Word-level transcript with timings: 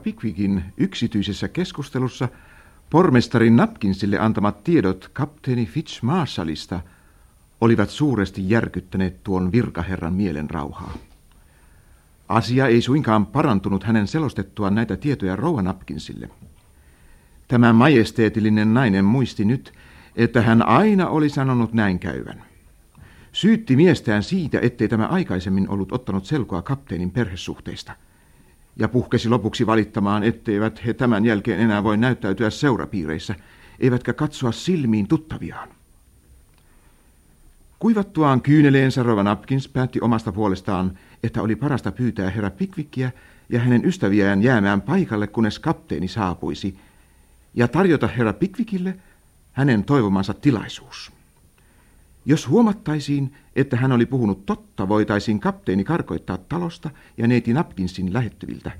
Pickwickin 0.00 0.64
yksityisessä 0.76 1.48
keskustelussa 1.48 2.28
pormestarin 2.90 3.56
Napkinsille 3.56 4.18
antamat 4.18 4.64
tiedot 4.64 5.10
kapteeni 5.12 5.66
Fitch 5.66 6.02
Marshallista 6.02 6.80
olivat 7.60 7.90
suuresti 7.90 8.50
järkyttäneet 8.50 9.24
tuon 9.24 9.52
virkaherran 9.52 10.14
mielen 10.14 10.50
rauhaa. 10.50 10.94
Asia 12.28 12.66
ei 12.66 12.82
suinkaan 12.82 13.26
parantunut 13.26 13.84
hänen 13.84 14.06
selostettuaan 14.06 14.74
näitä 14.74 14.96
tietoja 14.96 15.36
Rouva 15.36 15.62
Napkinsille. 15.62 16.30
Tämä 17.48 17.72
majesteetillinen 17.72 18.74
nainen 18.74 19.04
muisti 19.04 19.44
nyt, 19.44 19.72
että 20.16 20.42
hän 20.42 20.66
aina 20.66 21.08
oli 21.08 21.28
sanonut 21.28 21.72
näin 21.72 21.98
käyvän. 21.98 22.44
Syytti 23.32 23.76
miestään 23.76 24.22
siitä, 24.22 24.58
ettei 24.62 24.88
tämä 24.88 25.06
aikaisemmin 25.06 25.68
ollut 25.68 25.92
ottanut 25.92 26.26
selkoa 26.26 26.62
kapteenin 26.62 27.10
perhesuhteista. 27.10 27.92
Ja 28.76 28.88
puhkesi 28.88 29.28
lopuksi 29.28 29.66
valittamaan, 29.66 30.22
etteivät 30.22 30.86
he 30.86 30.94
tämän 30.94 31.24
jälkeen 31.24 31.60
enää 31.60 31.84
voi 31.84 31.96
näyttäytyä 31.96 32.50
seurapiireissä, 32.50 33.34
eivätkä 33.80 34.12
katsoa 34.12 34.52
silmiin 34.52 35.08
tuttaviaan. 35.08 35.68
Kuivattuaan 37.78 38.40
kyyneleensä 38.40 39.02
Rova 39.02 39.22
Napkins 39.22 39.68
päätti 39.68 40.00
omasta 40.00 40.32
puolestaan, 40.32 40.98
että 41.22 41.42
oli 41.42 41.56
parasta 41.56 41.92
pyytää 41.92 42.30
herra 42.30 42.50
Pickvickiä 42.50 43.12
ja 43.48 43.60
hänen 43.60 43.84
ystäviään 43.84 44.42
jäämään 44.42 44.82
paikalle, 44.82 45.26
kunnes 45.26 45.58
kapteeni 45.58 46.08
saapuisi, 46.08 46.78
ja 47.54 47.68
tarjota 47.68 48.06
herra 48.06 48.32
Pickwickille 48.32 48.96
hänen 49.52 49.84
toivomansa 49.84 50.34
tilaisuus. 50.34 51.12
Jos 52.24 52.48
huomattaisiin, 52.48 53.34
että 53.56 53.76
hän 53.76 53.92
oli 53.92 54.06
puhunut 54.06 54.46
totta, 54.46 54.88
voitaisiin 54.88 55.40
kapteeni 55.40 55.84
karkoittaa 55.84 56.38
talosta 56.38 56.90
ja 57.16 57.26
neiti 57.26 57.52
Napkinsin 57.52 58.12
lähettyviltä, 58.12 58.70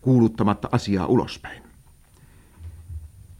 kuuluttamatta 0.00 0.68
asiaa 0.72 1.06
ulospäin. 1.06 1.62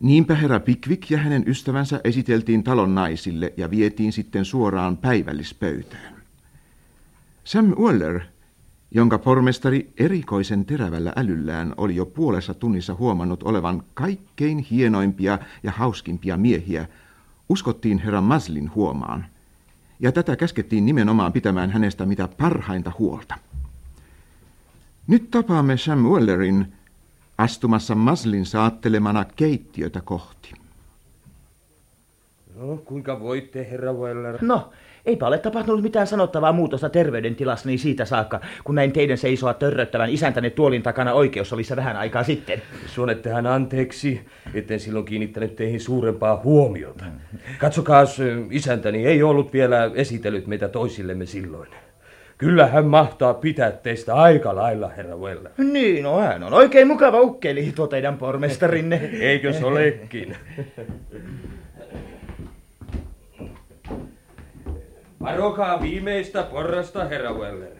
Niinpä 0.00 0.34
herra 0.34 0.60
Pickwick 0.60 1.10
ja 1.10 1.18
hänen 1.18 1.44
ystävänsä 1.46 2.00
esiteltiin 2.04 2.62
talon 2.62 2.94
naisille 2.94 3.52
ja 3.56 3.70
vietiin 3.70 4.12
sitten 4.12 4.44
suoraan 4.44 4.96
päivällispöytään. 4.96 6.14
Sam 7.44 7.66
Waller, 7.66 8.20
jonka 8.90 9.18
pormestari 9.18 9.92
erikoisen 9.98 10.64
terävällä 10.64 11.12
älyllään 11.16 11.74
oli 11.76 11.96
jo 11.96 12.06
puolessa 12.06 12.54
tunnissa 12.54 12.94
huomannut 12.94 13.42
olevan 13.42 13.82
kaikkein 13.94 14.58
hienoimpia 14.58 15.38
ja 15.62 15.72
hauskimpia 15.72 16.36
miehiä, 16.36 16.88
uskottiin 17.48 17.98
herra 17.98 18.20
Maslin 18.20 18.74
huomaan– 18.74 19.26
ja 20.00 20.12
tätä 20.12 20.36
käskettiin 20.36 20.86
nimenomaan 20.86 21.32
pitämään 21.32 21.70
hänestä 21.70 22.06
mitä 22.06 22.28
parhainta 22.38 22.92
huolta. 22.98 23.34
Nyt 25.06 25.30
tapaamme 25.30 25.76
Sam 25.76 25.98
Wellerin 25.98 26.72
astumassa 27.38 27.94
Maslin 27.94 28.46
saattelemana 28.46 29.24
keittiötä 29.36 30.00
kohti. 30.00 30.54
No, 32.56 32.76
kuinka 32.76 33.20
voitte, 33.20 33.66
herra 33.70 33.92
Weller? 33.92 34.38
No, 34.40 34.70
Eipä 35.06 35.26
ole 35.26 35.38
tapahtunut 35.38 35.82
mitään 35.82 36.06
sanottavaa 36.06 36.52
muutosta 36.52 36.88
terveydentilassa 36.88 37.68
niin 37.68 37.78
siitä 37.78 38.04
saakka, 38.04 38.40
kun 38.64 38.74
näin 38.74 38.92
teidän 38.92 39.18
seisoa 39.18 39.54
törröttävän 39.54 40.10
isäntänne 40.10 40.50
tuolin 40.50 40.82
takana 40.82 41.12
oikeus 41.12 41.52
oli 41.52 41.64
se 41.64 41.76
vähän 41.76 41.96
aikaa 41.96 42.24
sitten. 42.24 42.62
Suonettehan 42.86 43.46
anteeksi, 43.46 44.20
etten 44.54 44.80
silloin 44.80 45.04
kiinnittänyt 45.04 45.56
teihin 45.56 45.80
suurempaa 45.80 46.40
huomiota. 46.44 47.04
Katsokaas, 47.58 48.18
isäntäni 48.50 49.06
ei 49.06 49.22
ollut 49.22 49.52
vielä 49.52 49.90
esitellyt 49.94 50.46
meitä 50.46 50.68
toisillemme 50.68 51.26
silloin. 51.26 51.68
Kyllä 52.38 52.66
hän 52.66 52.86
mahtaa 52.86 53.34
pitää 53.34 53.70
teistä 53.70 54.14
aika 54.14 54.56
lailla, 54.56 54.88
herra 54.88 55.16
Weller. 55.16 55.52
Niin, 55.58 56.02
no 56.02 56.20
hän 56.20 56.42
on 56.42 56.52
oikein 56.52 56.86
mukava 56.86 57.20
ukkeli, 57.20 57.72
tuo 57.74 57.86
teidän 57.86 58.18
pormestarinne. 58.18 59.10
Eikö 59.20 59.52
se 59.52 59.64
olekin? 59.64 60.36
Varokaa 65.22 65.82
viimeistä 65.82 66.42
porrasta, 66.42 67.04
herra 67.04 67.32
Weller. 67.32 67.76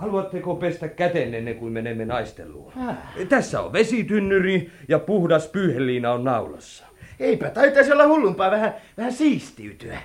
Haluatteko 0.00 0.54
pestä 0.54 0.88
käten 0.88 1.34
ennen 1.34 1.56
kuin 1.56 1.72
menemme 1.72 2.04
naisteluun? 2.04 2.72
Äh. 2.88 2.96
Tässä 3.28 3.60
on 3.60 3.72
vesitynnyri 3.72 4.70
ja 4.88 4.98
puhdas 4.98 5.46
pyyheliina 5.46 6.12
on 6.12 6.24
naulassa. 6.24 6.84
Eipä 7.20 7.50
taitaisi 7.50 7.92
olla 7.92 8.06
hullumpaa 8.06 8.50
vähän, 8.50 8.74
vähän 8.96 9.12
siistiytyä. 9.12 9.98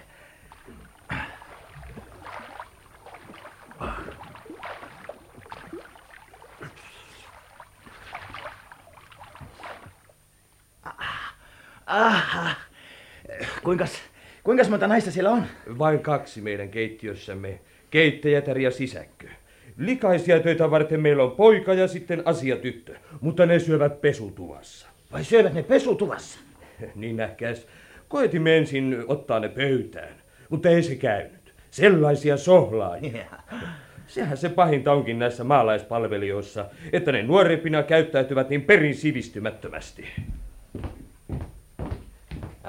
Aha. 11.86 12.56
Kuinkas 13.64 13.92
Kuinka 14.44 14.64
monta 14.70 14.88
naista 14.88 15.12
siellä 15.12 15.32
on? 15.32 15.44
Vain 15.80 16.00
kaksi 16.00 16.42
meidän 16.42 16.70
keittiössämme. 16.70 17.60
Keittäjätär 17.90 18.58
ja 18.58 18.72
sisäkkö. 18.72 19.28
Likaisia 19.78 20.40
töitä 20.40 20.72
varten 20.72 21.02
meillä 21.02 21.24
on 21.24 21.32
poika 21.32 21.74
ja 21.74 21.88
sitten 21.88 22.22
asiatyttö, 22.26 22.96
mutta 23.22 23.46
ne 23.46 23.60
syövät 23.60 24.02
pesutuvassa. 24.02 24.88
Vai 25.12 25.24
syövät 25.24 25.54
ne 25.54 25.64
pesutuvassa? 25.64 26.40
niin 26.96 27.16
nähkäs. 27.16 27.68
Koetimme 28.08 28.58
ensin 28.58 29.04
ottaa 29.08 29.40
ne 29.40 29.50
pöytään, 29.50 30.16
mutta 30.50 30.70
ei 30.70 30.84
se 30.84 30.96
käynyt. 30.96 31.54
Sellaisia 31.72 32.38
sohlaajia. 32.38 33.26
Sehän 34.08 34.38
se 34.38 34.50
pahinta 34.50 34.92
onkin 34.94 35.20
näissä 35.20 35.44
maalaispalvelijoissa, 35.44 36.66
että 36.94 37.12
ne 37.12 37.24
nuorempina 37.24 37.84
käyttäytyvät 37.84 38.50
niin 38.50 38.62
perin 38.62 38.96
sivistymättömästi. 38.96 40.08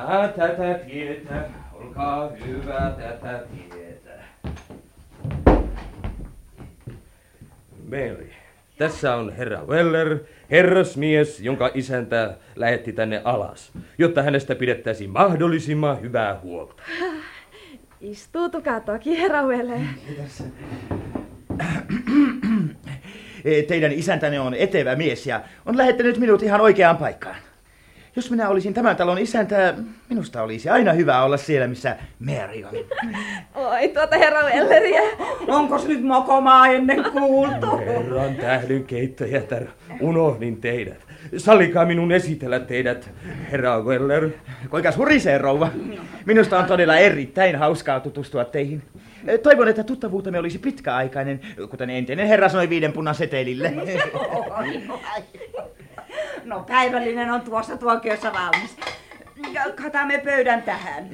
Ah, 0.06 0.30
tätä 0.34 0.74
tietä, 0.86 1.44
olkaa 1.72 2.30
hyvä 2.46 2.92
tätä 2.98 3.44
tietä. 3.52 4.10
Mary, 7.90 8.30
tässä 8.78 9.14
on 9.14 9.32
herra 9.32 9.64
Weller, 9.66 10.18
herrasmies, 10.50 11.40
jonka 11.40 11.70
isäntä 11.74 12.36
lähetti 12.56 12.92
tänne 12.92 13.20
alas, 13.24 13.72
jotta 13.98 14.22
hänestä 14.22 14.54
pidettäisiin 14.54 15.10
mahdollisimman 15.10 16.00
hyvää 16.00 16.40
huolta. 16.42 16.82
Istuutukaa 18.00 18.80
toki, 18.80 19.20
herra 19.20 19.42
Weller. 19.42 19.78
Kiitos. 20.06 20.42
Teidän 23.68 23.92
isäntänne 23.92 24.40
on 24.40 24.54
etevä 24.54 24.96
mies 24.96 25.26
ja 25.26 25.40
on 25.66 25.76
lähettänyt 25.76 26.18
minut 26.18 26.42
ihan 26.42 26.60
oikeaan 26.60 26.96
paikkaan. 26.96 27.36
Jos 28.16 28.30
minä 28.30 28.48
olisin 28.48 28.74
tämän 28.74 28.96
talon 28.96 29.18
isäntä, 29.18 29.74
minusta 30.08 30.42
olisi 30.42 30.68
aina 30.68 30.92
hyvä 30.92 31.22
olla 31.22 31.36
siellä, 31.36 31.66
missä 31.66 31.96
Mary 32.18 32.64
on. 32.64 32.74
Oi, 33.54 33.88
tuota 33.88 34.18
herra 34.18 34.42
Welleriä. 34.42 35.02
Onko 35.48 35.84
nyt 35.88 36.02
mokomaa 36.02 36.66
ennen 36.66 37.04
kuultu? 37.12 37.78
Herran 37.78 38.34
tähden 38.34 38.84
keittäjätär, 38.84 39.66
unohdin 40.00 40.60
teidät. 40.60 41.06
Sallikaa 41.36 41.84
minun 41.84 42.12
esitellä 42.12 42.60
teidät, 42.60 43.10
herra 43.50 43.80
Weller. 43.80 44.28
Kuinka 44.70 44.92
hurisee, 44.96 45.38
rouva? 45.38 45.70
Minusta 46.26 46.58
on 46.58 46.64
todella 46.64 46.96
erittäin 46.96 47.56
hauskaa 47.56 48.00
tutustua 48.00 48.44
teihin. 48.44 48.82
Toivon, 49.42 49.68
että 49.68 49.84
tuttavuutemme 49.84 50.38
olisi 50.38 50.58
pitkäaikainen, 50.58 51.40
kuten 51.70 51.90
entinen 51.90 52.26
herra 52.26 52.48
sanoi 52.48 52.68
viiden 52.68 52.92
punan 52.92 53.14
setelille. 53.14 53.72
No 56.44 56.64
päivällinen 56.68 57.30
on 57.30 57.40
tuossa 57.40 57.76
tuokiossa 57.76 58.32
valmis. 58.32 58.76
Katamme 59.82 60.18
pöydän 60.18 60.62
tähän. 60.62 61.08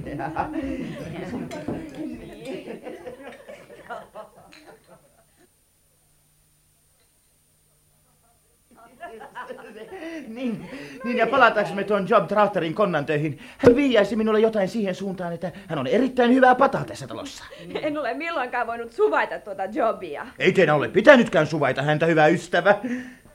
niin, 10.28 10.70
niin, 11.04 11.18
ja 11.18 11.26
palataanko 11.26 11.74
me 11.74 11.84
tuon 11.84 12.08
Job 12.08 12.28
Tractorin 12.28 12.74
konnan 12.74 13.06
töihin? 13.06 13.38
Hän 13.58 13.76
viiäisi 13.76 14.16
minulle 14.16 14.40
jotain 14.40 14.68
siihen 14.68 14.94
suuntaan, 14.94 15.32
että 15.32 15.52
hän 15.66 15.78
on 15.78 15.86
erittäin 15.86 16.34
hyvää 16.34 16.54
pataa 16.54 16.84
tässä 16.84 17.06
talossa. 17.06 17.44
En 17.82 17.98
ole 17.98 18.14
milloinkaan 18.14 18.66
voinut 18.66 18.92
suvaita 18.92 19.38
tuota 19.38 19.64
Jobia. 19.64 20.26
Ei 20.38 20.52
teidän 20.52 20.76
ole 20.76 20.88
pitänytkään 20.88 21.46
suvaita 21.46 21.82
häntä, 21.82 22.06
hyvä 22.06 22.26
ystävä. 22.26 22.74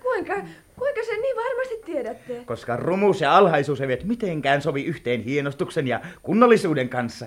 Kuinka, 0.02 0.34
kuinka 0.82 1.02
se 1.06 1.12
niin 1.18 1.36
varmasti 1.36 1.82
tiedätte? 1.86 2.42
Koska 2.46 2.78
rumus 2.78 3.22
ja 3.22 3.38
alhaisuus 3.38 3.82
eivät 3.82 4.04
mitenkään 4.04 4.62
sovi 4.62 4.84
yhteen 4.86 5.22
hienostuksen 5.24 5.88
ja 5.88 6.00
kunnollisuuden 6.22 6.90
kanssa. 6.90 7.26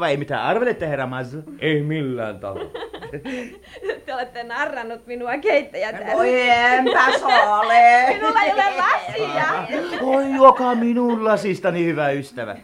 Vai 0.00 0.16
mitä 0.16 0.44
arvelette, 0.46 0.88
herra 0.88 1.06
Mazzu? 1.06 1.38
Ei 1.58 1.82
millään 1.82 2.40
tavalla. 2.40 2.70
Te 4.06 4.14
olette 4.14 4.42
narrannut 4.42 5.06
minua 5.06 5.38
keittäjätä. 5.38 6.06
Voi 6.12 6.48
enpäs 6.50 7.22
ole. 7.62 8.06
Minulla 8.14 8.42
ei 8.42 8.52
ole 8.52 8.64
lasia. 8.76 9.66
Oi, 10.02 10.34
joka 10.34 10.74
minun 10.74 11.24
lasistani, 11.24 11.84
hyvä 11.84 12.10
ystävä. 12.10 12.56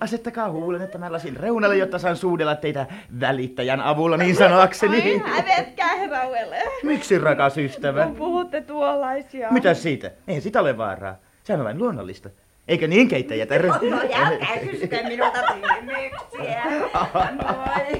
Asettakaa 0.00 0.50
huulenne 0.50 0.86
tämän 0.86 1.12
lasin 1.12 1.36
reunalle, 1.36 1.76
jotta 1.76 1.98
saan 1.98 2.16
suudella 2.16 2.54
teitä 2.54 2.86
välittäjän 3.20 3.80
avulla, 3.80 4.16
niin 4.16 4.36
sanoakseni. 4.36 5.22
Ai 5.24 5.42
hävetkää, 5.42 5.96
herra 5.96 6.28
Weller. 6.28 6.66
Miksi, 6.82 7.18
rakas 7.18 7.58
ystävä? 7.58 8.04
Kun 8.04 8.16
puhutte 8.16 8.60
tuollaisia. 8.60 9.50
Mitä 9.50 9.74
siitä? 9.74 10.10
Eihän 10.28 10.42
sitä 10.42 10.60
ole 10.60 10.78
vaaraa. 10.78 11.16
Sehän 11.44 11.60
on 11.60 11.64
vain 11.64 11.78
luonnollista. 11.78 12.30
Eikö 12.68 12.86
niin, 12.86 13.08
keittäjätär? 13.08 13.66
No 13.66 14.00
älkää 14.14 14.56
kysykö 14.70 15.02
minulta 15.02 15.38
kysymyksiä. 15.42 16.64
Noi. 17.42 17.98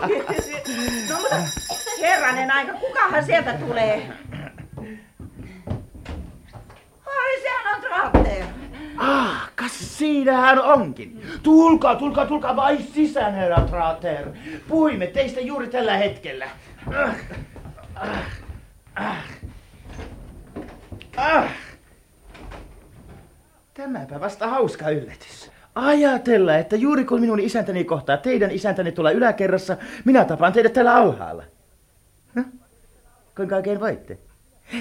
No 1.08 1.17
herranen 2.00 2.50
aika, 2.50 2.73
kukahan 2.73 3.25
sieltä 3.25 3.52
tulee? 3.52 4.02
Ai 7.06 7.41
sehän 7.43 7.75
on 7.75 7.81
Tratter. 7.81 8.44
Ah, 8.97 9.50
kas 9.61 9.99
siinähän 9.99 10.62
onkin. 10.62 11.23
Tulkaa, 11.43 11.97
tulkaa, 11.97 12.27
tulkaa 12.27 12.57
vai 12.57 12.79
sisään, 12.83 13.35
herra 13.35 13.61
Trater. 13.61 14.27
Puhuimme 14.69 15.07
teistä 15.07 15.41
juuri 15.41 15.69
tällä 15.69 15.97
hetkellä. 15.97 16.49
Ah, 16.97 17.17
ah, 18.95 19.17
ah. 21.17 21.49
Tämäpä 23.75 24.21
vasta 24.21 24.49
hauska 24.49 24.91
yllätys. 24.91 25.51
Ajatella, 25.75 26.57
että 26.57 26.77
juuri 26.77 27.05
kun 27.05 27.21
minun 27.21 27.41
isäntäni 27.41 27.85
kohtaa 27.85 28.17
teidän 28.17 28.51
isäntäni 28.51 28.93
tuolla 28.93 29.11
yläkerrassa, 29.11 29.77
minä 30.05 30.25
tapaan 30.25 30.53
teidät 30.53 30.73
täällä 30.73 30.95
alhaalla. 30.95 31.45
Kuinka 33.37 33.57
oikein 33.57 33.81
voitte? 33.81 34.19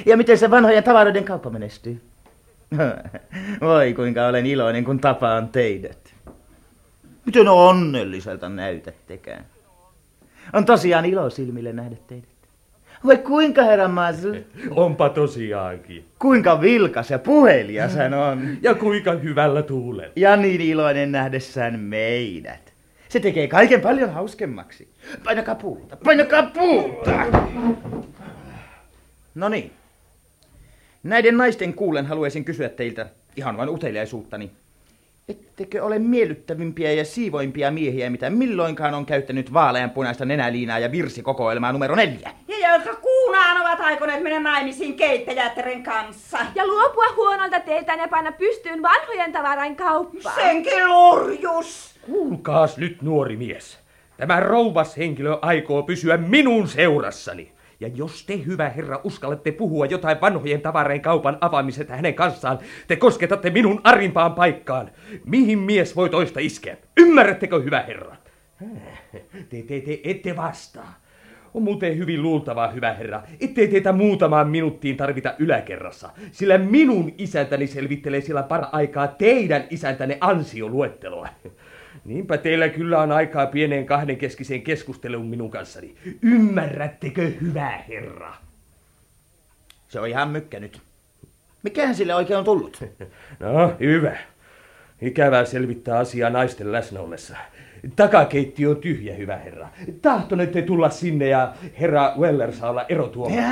Ja 0.06 0.18
miten 0.18 0.38
se 0.38 0.52
vanhojen 0.52 0.84
tavaroiden 0.84 1.24
kauppa 1.24 1.50
menestyy? 1.50 2.02
Voi 3.62 3.94
kuinka 3.94 4.28
olen 4.28 4.46
iloinen, 4.46 4.84
kun 4.84 5.00
tapaan 5.00 5.50
teidät. 5.50 6.14
Miten 7.26 7.48
onnelliselta 7.48 8.50
näytättekään. 8.50 9.46
On 10.54 10.66
tosiaan 10.66 11.06
ilo 11.06 11.30
silmille 11.30 11.74
nähdä 11.74 11.96
teidät. 12.08 12.30
Voi 13.06 13.18
kuinka 13.18 13.64
herra 13.64 13.88
Masu, 13.88 14.28
Onpa 14.76 15.10
tosiaankin. 15.10 16.06
kuinka 16.20 16.62
vilkas 16.62 17.12
ja 17.12 17.20
puhelias 17.20 17.96
hän 17.96 18.14
on. 18.14 18.42
Ja 18.62 18.76
kuinka 18.76 19.12
hyvällä 19.12 19.62
tuulella. 19.62 20.14
Ja 20.16 20.36
niin 20.36 20.62
iloinen 20.62 21.12
nähdessään 21.12 21.80
meidät. 21.80 22.74
Se 23.10 23.20
tekee 23.20 23.48
kaiken 23.48 23.82
paljon 23.82 24.14
hauskemmaksi. 24.14 24.88
Painakaa 25.24 25.56
puuta, 25.56 25.98
painakaa 25.98 26.44
puuta! 26.44 27.12
No 29.36 29.50
niin. 29.50 29.72
Näiden 31.04 31.38
naisten 31.38 31.74
kuulen 31.74 32.06
haluaisin 32.06 32.46
kysyä 32.46 32.70
teiltä 32.70 33.10
ihan 33.36 33.58
vain 33.58 33.70
uteliaisuuttani. 33.70 34.52
Ettekö 35.30 35.84
ole 35.84 36.00
miellyttävimpiä 36.00 36.92
ja 36.92 37.06
siivoimpia 37.06 37.72
miehiä, 37.72 38.10
mitä 38.10 38.30
milloinkaan 38.30 38.94
on 38.94 39.06
käyttänyt 39.06 39.54
vaaleanpunaista 39.54 40.26
nenäliinaa 40.26 40.80
ja 40.80 40.92
virsikokoelmaa 40.92 41.72
numero 41.72 41.96
neljä? 41.96 42.32
Ja 42.48 42.74
jotka 42.74 42.96
kuunaan 42.96 43.62
ovat 43.62 43.80
aikoneet 43.80 44.24
mennä 44.24 44.40
naimisiin 44.40 44.94
keittäjättären 44.94 45.84
kanssa. 45.84 46.38
Ja 46.56 46.68
luopua 46.68 47.06
huonolta 47.16 47.60
teiltään 47.60 48.00
ja 48.00 48.08
panna 48.08 48.32
pystyyn 48.32 48.82
vanhojen 48.82 49.32
tavarain 49.32 49.76
kauppaan. 49.76 50.36
Senkin 50.36 50.90
lorjus. 50.90 52.00
Kuulkaas 52.02 52.78
nyt, 52.78 53.02
nuori 53.02 53.38
mies. 53.38 53.80
Tämä 54.18 54.40
rouvas 54.40 54.98
henkilö 54.98 55.38
aikoo 55.42 55.84
pysyä 55.84 56.18
minun 56.18 56.68
seurassani. 56.68 57.52
Ja 57.80 57.88
jos 57.88 58.26
te, 58.26 58.40
hyvä 58.46 58.70
herra, 58.70 59.02
uskallatte 59.04 59.52
puhua 59.52 59.86
jotain 59.86 60.22
vanhojen 60.22 60.62
tavarein 60.62 61.02
kaupan 61.02 61.38
avaamisesta 61.42 61.96
hänen 61.96 62.14
kanssaan, 62.14 62.60
te 62.88 62.96
kosketatte 62.96 63.50
minun 63.50 63.82
arimpaan 63.84 64.34
paikkaan. 64.34 64.92
Mihin 65.26 65.60
mies 65.60 65.96
voi 65.96 66.10
toista 66.10 66.40
iskeä? 66.40 66.78
Ymmärrättekö, 66.98 67.60
hyvä 67.60 67.82
herra? 67.82 68.16
Te, 69.50 69.62
te, 69.62 69.82
te 69.82 70.00
ette 70.04 70.36
vastaa. 70.36 71.00
On 71.54 71.64
muuten 71.64 71.98
hyvin 71.98 72.22
luultavaa, 72.22 72.72
hyvä 72.72 72.94
herra, 72.94 73.24
ettei 73.42 73.68
teitä 73.68 73.92
muutamaan 73.92 74.50
minuuttiin 74.50 74.98
tarvita 74.98 75.36
yläkerrassa, 75.40 76.10
sillä 76.32 76.58
minun 76.58 77.14
isäntäni 77.18 77.68
selvittelee 77.68 78.22
siellä 78.22 78.44
para-aikaa 78.44 79.08
teidän 79.08 79.64
isäntänne 79.70 80.18
ansioluetteloa. 80.22 81.28
Niinpä 82.10 82.38
teillä 82.38 82.70
kyllä 82.70 83.02
on 83.02 83.12
aikaa 83.12 83.46
pieneen 83.46 83.86
kahdenkeskiseen 83.86 84.62
keskusteluun 84.62 85.28
minun 85.28 85.52
kanssani. 85.52 85.96
Ymmärrättekö, 86.22 87.32
hyvä 87.42 87.70
herra? 87.90 88.36
Se 89.88 90.00
on 90.00 90.08
ihan 90.08 90.30
mykkä 90.30 90.60
nyt. 90.60 90.82
Mikähän 91.64 91.96
sille 91.96 92.16
oikein 92.16 92.40
on 92.40 92.46
tullut? 92.46 92.84
No, 93.40 93.74
hyvä. 93.80 94.18
Ikävää 95.02 95.46
selvittää 95.46 95.98
asiaa 95.98 96.30
naisten 96.30 96.72
läsnä 96.72 97.00
ollessa. 97.00 97.38
Takakeitti 97.96 98.68
on 98.68 98.78
tyhjä, 98.78 99.16
hyvä 99.16 99.38
herra. 99.38 99.68
Tahtonette 100.02 100.62
tulla 100.62 100.90
sinne 100.90 101.28
ja 101.28 101.54
herra 101.80 102.14
Weller 102.20 102.54
saa 102.54 102.70
olla 102.70 102.86
erotuomari. 102.90 103.44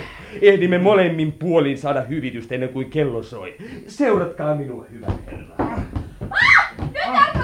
Ehdimme 0.42 0.78
molemmin 0.78 1.32
puolin 1.32 1.78
saada 1.78 2.00
hyvitystä 2.00 2.54
ennen 2.54 2.70
kuin 2.70 2.90
kello 2.90 3.22
soi. 3.22 3.56
Seuratkaa 3.86 4.54
minua, 4.54 4.86
hyvä 4.90 5.06
herra. 5.26 5.76
Nyt 6.78 7.35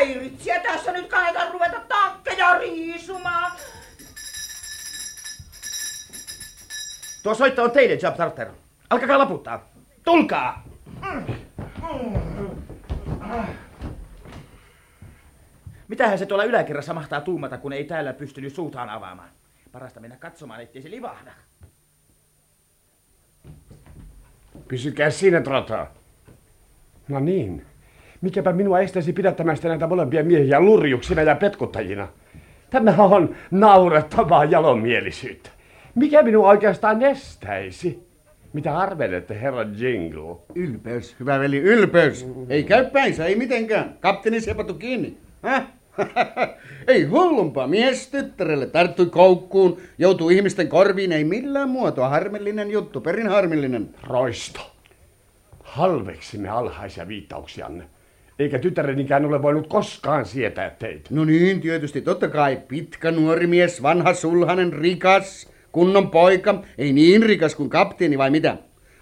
rauhan 0.00 0.20
häiritsijä. 0.20 0.60
Tässä 0.60 0.92
nyt 0.92 1.08
kannata 1.08 1.52
ruveta 1.52 1.80
takkeja 1.88 2.58
riisumaan. 2.58 3.52
Tuo 7.22 7.34
soitto 7.34 7.62
on 7.62 7.70
teidän, 7.70 7.98
Job 8.02 8.16
Tartar. 8.16 8.48
Alkakaa 8.90 9.18
laputtaa. 9.18 9.70
Tulkaa! 10.04 10.64
Mitähän 15.88 16.18
se 16.18 16.26
tuolla 16.26 16.44
yläkerrassa 16.44 16.94
mahtaa 16.94 17.20
tuumata, 17.20 17.58
kun 17.58 17.72
ei 17.72 17.84
täällä 17.84 18.12
pystynyt 18.12 18.54
suutaan 18.54 18.90
avaamaan? 18.90 19.28
Parasta 19.72 20.00
mennä 20.00 20.16
katsomaan, 20.16 20.60
ettei 20.60 20.82
se 20.82 20.90
livahda. 20.90 21.32
Pysykää 24.68 25.10
siinä, 25.10 25.40
Trota. 25.40 25.86
No 27.08 27.20
niin. 27.20 27.69
Mikäpä 28.20 28.52
minua 28.52 28.80
estäisi 28.80 29.12
pidättämästä 29.12 29.68
näitä 29.68 29.86
molempia 29.86 30.24
miehiä 30.24 30.60
lurjuksina 30.60 31.22
ja 31.22 31.36
petkuttajina? 31.36 32.08
Tämä 32.70 32.94
on 32.98 33.34
naurettavaa 33.50 34.44
jalomielisyyttä. 34.44 35.50
Mikä 35.94 36.22
minua 36.22 36.48
oikeastaan 36.48 37.02
estäisi? 37.02 38.10
Mitä 38.52 38.78
arvelette, 38.78 39.40
herra 39.40 39.62
Jingle? 39.62 40.36
Ylpeys, 40.54 41.16
hyvä 41.20 41.38
veli, 41.38 41.58
ylpeys. 41.58 42.26
Ei 42.48 42.64
käy 42.64 42.90
päinsä, 42.90 43.26
ei 43.26 43.36
mitenkään. 43.36 43.96
Kapteeni 44.00 44.40
sepatu 44.40 44.74
kiinni. 44.74 45.16
Häh? 45.42 45.66
ei 46.88 47.04
hullumpaa. 47.04 47.66
Mies 47.66 48.08
tyttärelle 48.08 48.66
tarttui 48.66 49.06
koukkuun, 49.06 49.80
joutuu 49.98 50.30
ihmisten 50.30 50.68
korviin, 50.68 51.12
ei 51.12 51.24
millään 51.24 51.68
muotoa. 51.68 52.08
Harmillinen 52.08 52.70
juttu, 52.70 53.00
perin 53.00 53.28
harmillinen. 53.28 53.94
Roisto. 54.02 54.60
Halveksimme 55.62 56.48
alhaisia 56.48 57.08
viittauksianne. 57.08 57.84
Eikä 58.40 58.58
tyttärenikään 58.58 59.24
ole 59.24 59.42
voinut 59.42 59.66
koskaan 59.66 60.26
sietää 60.26 60.70
teitä. 60.70 61.10
No 61.10 61.24
niin, 61.24 61.60
tietysti, 61.60 62.00
totta 62.00 62.28
kai. 62.28 62.58
Pitkä 62.68 63.10
nuori 63.10 63.46
mies, 63.46 63.82
vanha 63.82 64.14
sulhanen, 64.14 64.72
rikas, 64.72 65.50
kunnon 65.72 66.10
poika. 66.10 66.62
Ei 66.78 66.92
niin 66.92 67.22
rikas 67.22 67.54
kuin 67.54 67.70
kapteeni 67.70 68.18
vai 68.18 68.30
mitä? 68.30 68.56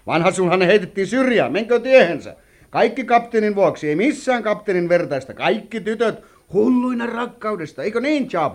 Vanha 0.07 0.31
sulhanen 0.31 0.67
heitettiin 0.67 1.07
syrjään, 1.07 1.51
menkö 1.51 1.79
tiehensä. 1.79 2.35
Kaikki 2.69 3.03
kapteenin 3.03 3.55
vuoksi, 3.55 3.89
ei 3.89 3.95
missään 3.95 4.43
kapteenin 4.43 4.89
vertaista. 4.89 5.33
Kaikki 5.33 5.81
tytöt 5.81 6.23
hulluina 6.53 7.05
rakkaudesta, 7.05 7.83
eikö 7.83 8.01
niin, 8.01 8.29
Job? 8.33 8.53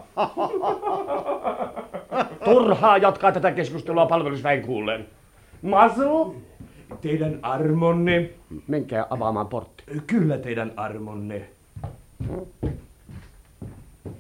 Turhaa 2.45 2.99
jatkaa 2.99 3.33
tätä 3.33 3.53
keskustelua 3.53 4.07
palvelusväen 4.07 4.63
kuullen. 4.63 5.07
Masu, 5.63 6.43
Teidän 7.01 7.39
armonne. 7.43 8.31
menkää 8.69 9.07
avaamaan 9.11 9.47
portti. 9.47 9.85
Kyllä 10.07 10.39
teidän 10.39 10.73
armonne. 10.77 11.49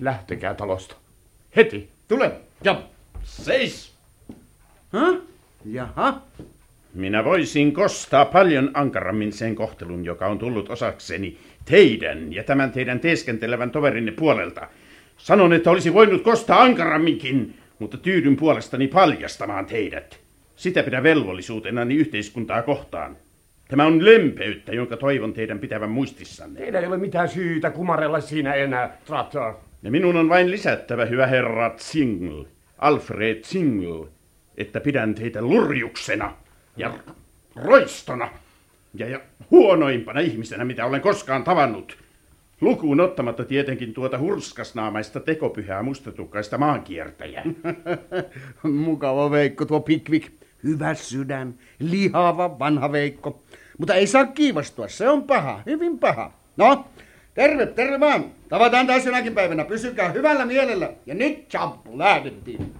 Lähtekää 0.00 0.54
talosta. 0.54 0.96
Heti. 1.56 1.88
Tule, 2.08 2.32
Job. 2.64 2.78
Seis! 3.22 3.94
Häh? 4.92 5.14
Jaha. 5.64 6.20
Minä 6.94 7.24
voisin 7.24 7.72
kostaa 7.72 8.24
paljon 8.24 8.70
ankarammin 8.74 9.32
sen 9.32 9.54
kohtelun, 9.54 10.04
joka 10.04 10.26
on 10.26 10.38
tullut 10.38 10.70
osakseni 10.70 11.38
teidän 11.64 12.32
ja 12.32 12.44
tämän 12.44 12.72
teidän 12.72 13.00
teeskentelevän 13.00 13.70
toverinne 13.70 14.12
puolelta. 14.12 14.68
Sanon, 15.16 15.52
että 15.52 15.70
olisi 15.70 15.94
voinut 15.94 16.22
kostaa 16.22 16.62
ankaramminkin, 16.62 17.58
mutta 17.78 17.96
tyydyn 17.96 18.36
puolestani 18.36 18.88
paljastamaan 18.88 19.66
teidät. 19.66 20.23
Sitä 20.56 20.82
pidä 20.82 21.02
velvollisuutenani 21.02 21.94
yhteiskuntaa 21.94 22.62
kohtaan. 22.62 23.16
Tämä 23.68 23.86
on 23.86 24.04
lempeyttä, 24.04 24.74
jonka 24.74 24.96
toivon 24.96 25.32
teidän 25.32 25.58
pitävän 25.58 25.90
muistissanne. 25.90 26.60
Teillä 26.60 26.80
ei 26.80 26.86
ole 26.86 26.96
mitään 26.96 27.28
syytä 27.28 27.70
kumarella 27.70 28.20
siinä 28.20 28.54
enää, 28.54 28.96
Trotter. 29.06 29.52
Ja 29.82 29.90
minun 29.90 30.16
on 30.16 30.28
vain 30.28 30.50
lisättävä, 30.50 31.04
hyvä 31.04 31.26
herra 31.26 31.74
Single, 31.76 32.46
Alfred 32.78 33.44
Single, 33.44 34.08
että 34.56 34.80
pidän 34.80 35.14
teitä 35.14 35.42
lurjuksena 35.42 36.34
ja 36.76 36.94
roistona. 37.56 38.28
Ja, 38.94 39.08
ja 39.08 39.20
huonoimpana 39.50 40.20
ihmisenä, 40.20 40.64
mitä 40.64 40.86
olen 40.86 41.00
koskaan 41.00 41.44
tavannut. 41.44 41.98
Lukuun 42.60 43.00
ottamatta 43.00 43.44
tietenkin 43.44 43.94
tuota 43.94 44.18
hurskasnaamaista 44.18 45.20
tekopyhää 45.20 45.82
mustatukkaista 45.82 46.58
maankiertäjää. 46.58 47.44
Mukava 48.62 49.30
Veikko 49.30 49.64
tuo 49.64 49.80
Pikvik. 49.80 50.43
Hyvä 50.64 50.94
sydän, 50.94 51.54
lihava 51.78 52.58
vanha 52.58 52.92
Veikko. 52.92 53.42
Mutta 53.78 53.94
ei 53.94 54.06
saa 54.06 54.26
kiivastua, 54.26 54.88
se 54.88 55.08
on 55.08 55.22
paha, 55.22 55.62
hyvin 55.66 55.98
paha. 55.98 56.32
No, 56.56 56.86
terve, 57.34 57.66
terve 57.66 58.00
vaan. 58.00 58.24
Tavataan 58.48 58.86
taas 58.86 59.06
jonakin 59.06 59.34
päivänä, 59.34 59.64
pysykää 59.64 60.08
hyvällä 60.12 60.44
mielellä. 60.44 60.90
Ja 61.06 61.14
nyt 61.14 61.48
champu, 61.48 61.98
lähdettiin. 61.98 62.74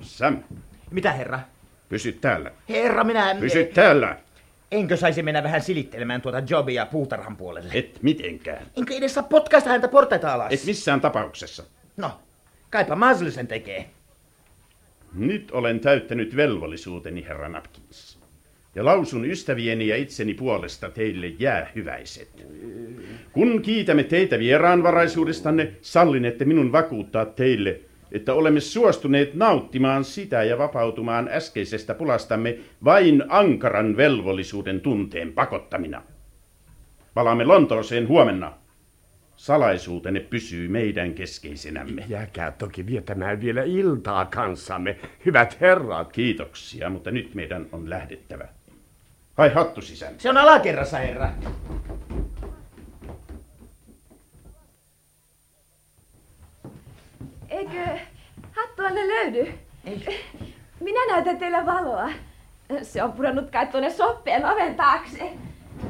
Sam, 0.00 0.38
Mitä 0.90 1.12
herra? 1.12 1.40
pysy 1.88 2.12
täällä. 2.12 2.50
Herra, 2.68 3.04
minä... 3.04 3.36
Pysy 3.40 3.64
täällä. 3.64 4.16
Enkö 4.70 4.96
saisi 4.96 5.22
mennä 5.22 5.42
vähän 5.42 5.60
silittelemään 5.62 6.22
tuota 6.22 6.42
jobia 6.48 6.86
puutarhan 6.86 7.36
puolelle? 7.36 7.70
Et 7.74 7.98
mitenkään. 8.02 8.66
Enkö 8.76 8.94
edes 8.94 9.14
saa 9.14 9.22
potkaista 9.22 9.70
häntä 9.70 9.88
portaita 9.88 10.32
alas? 10.32 10.52
Et 10.52 10.64
missään 10.66 11.00
tapauksessa. 11.00 11.64
No, 11.96 12.20
kaipa 12.70 12.96
Masli 12.96 13.30
sen 13.30 13.46
tekee. 13.46 13.90
Nyt 15.14 15.50
olen 15.50 15.80
täyttänyt 15.80 16.36
velvollisuuteni, 16.36 17.24
herra 17.28 17.48
Napkins. 17.48 18.18
Ja 18.74 18.84
lausun 18.84 19.24
ystävieni 19.24 19.88
ja 19.88 19.96
itseni 19.96 20.34
puolesta 20.34 20.90
teille 20.90 21.26
jäähyväiset. 21.38 22.46
Kun 23.32 23.62
kiitämme 23.62 24.04
teitä 24.04 24.38
vieraanvaraisuudestanne, 24.38 25.72
sallinette 25.80 26.44
minun 26.44 26.72
vakuuttaa 26.72 27.26
teille, 27.26 27.80
että 28.12 28.34
olemme 28.34 28.60
suostuneet 28.60 29.34
nauttimaan 29.34 30.04
sitä 30.04 30.42
ja 30.42 30.58
vapautumaan 30.58 31.28
äskeisestä 31.32 31.94
pulastamme 31.94 32.58
vain 32.84 33.24
ankaran 33.28 33.96
velvollisuuden 33.96 34.80
tunteen 34.80 35.32
pakottamina. 35.32 36.02
Palaamme 37.14 37.44
Lontooseen 37.44 38.08
huomenna. 38.08 38.61
Salaisuutenne 39.42 40.20
pysyy 40.20 40.68
meidän 40.68 41.14
keskeisenämme. 41.14 42.04
Jääkää 42.08 42.50
toki 42.50 42.86
viettämään 42.86 43.40
vielä 43.40 43.62
iltaa 43.62 44.24
kanssamme, 44.24 44.98
hyvät 45.26 45.60
herrat. 45.60 46.12
Kiitoksia, 46.12 46.90
mutta 46.90 47.10
nyt 47.10 47.34
meidän 47.34 47.66
on 47.72 47.90
lähdettävä. 47.90 48.48
Hai 49.38 49.52
hattu 49.52 49.82
sisään. 49.82 50.14
Se 50.18 50.30
on 50.30 50.36
alakerrassa, 50.36 50.98
herra. 50.98 51.30
Eikö 57.48 57.98
hattuanne 58.52 59.08
löydy? 59.08 59.52
Ei. 59.84 60.24
Minä 60.80 61.14
näytän 61.14 61.38
teille 61.38 61.66
valoa. 61.66 62.10
Se 62.82 63.02
on 63.02 63.12
pudonnut 63.12 63.50
kai 63.50 63.66
tuonne 63.66 63.90
soppeen 63.90 64.46
oven 64.46 64.74
taakse. 64.74 65.32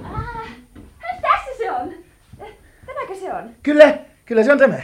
Ah, 0.04 0.49
tässä 1.23 1.50
se 1.59 1.71
on. 1.71 2.12
Tämäkö 3.06 3.21
se 3.21 3.35
on? 3.35 3.50
Kyllä, 3.62 3.99
kyllä 4.26 4.42
se 4.42 4.52
on 4.52 4.59
tämä. 4.59 4.78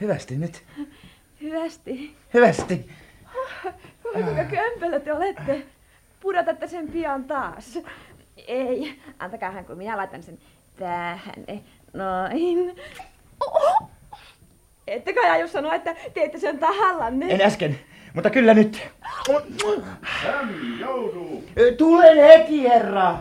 Hyvästi 0.00 0.36
nyt. 0.36 0.62
Hyvästi. 1.40 2.16
Hyvästi. 2.34 2.90
Kuinka 4.02 4.44
kömpelö 4.44 5.00
te 5.00 5.12
olette? 5.12 5.62
Pudotatte 6.20 6.66
sen 6.66 6.88
pian 6.88 7.24
taas. 7.24 7.78
Ei, 8.36 9.00
antakaahan 9.18 9.64
kun 9.64 9.76
minä 9.76 9.96
laitan 9.96 10.22
sen 10.22 10.38
tähän. 10.78 11.44
Noin. 11.92 12.76
Oho! 13.40 13.90
Ette 14.86 15.12
kai 15.12 15.30
aio 15.30 15.48
sanoa, 15.48 15.74
että 15.74 15.96
teette 16.14 16.38
sen 16.38 16.58
tahallanne. 16.58 17.26
En 17.28 17.40
äsken, 17.40 17.78
mutta 18.14 18.30
kyllä 18.30 18.54
nyt. 18.54 18.88
Sam 20.22 20.48
joutuu. 20.80 21.44
Tulen 21.78 22.16
heti, 22.16 22.62
herra. 22.62 23.18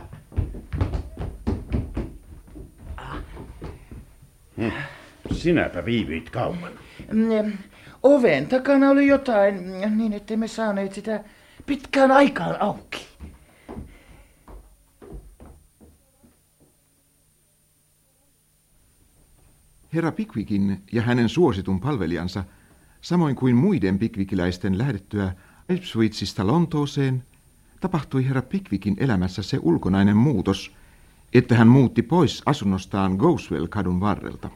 Sinäpä 5.32 5.86
viivyit 5.86 6.30
kauan. 6.30 6.72
Mm, 7.12 7.58
Oven 8.04 8.48
takana 8.48 8.90
oli 8.90 9.08
jotain, 9.08 9.82
niin 9.98 10.14
ettei 10.14 10.38
me 10.38 10.48
saaneet 10.48 10.94
sitä 10.94 11.24
pitkään 11.66 12.12
aikaan 12.12 12.62
auki. 12.62 13.08
Herra 19.94 20.12
Pickwickin 20.12 20.84
ja 20.92 21.02
hänen 21.02 21.30
suositun 21.30 21.80
palvelijansa, 21.80 22.44
samoin 23.02 23.36
kuin 23.36 23.56
muiden 23.56 24.00
pickwikiläisten 24.00 24.78
lähdettyä 24.78 25.34
Ipswichista 25.70 26.48
Lontooseen, 26.48 27.24
tapahtui 27.80 28.28
herra 28.28 28.42
Pickwickin 28.42 28.96
elämässä 29.00 29.44
se 29.44 29.60
ulkonainen 29.62 30.18
muutos, 30.18 30.72
että 31.34 31.56
hän 31.56 31.68
muutti 31.68 32.02
pois 32.02 32.42
asunnostaan 32.46 33.12
Goswell-kadun 33.12 34.00
varrelta 34.00 34.50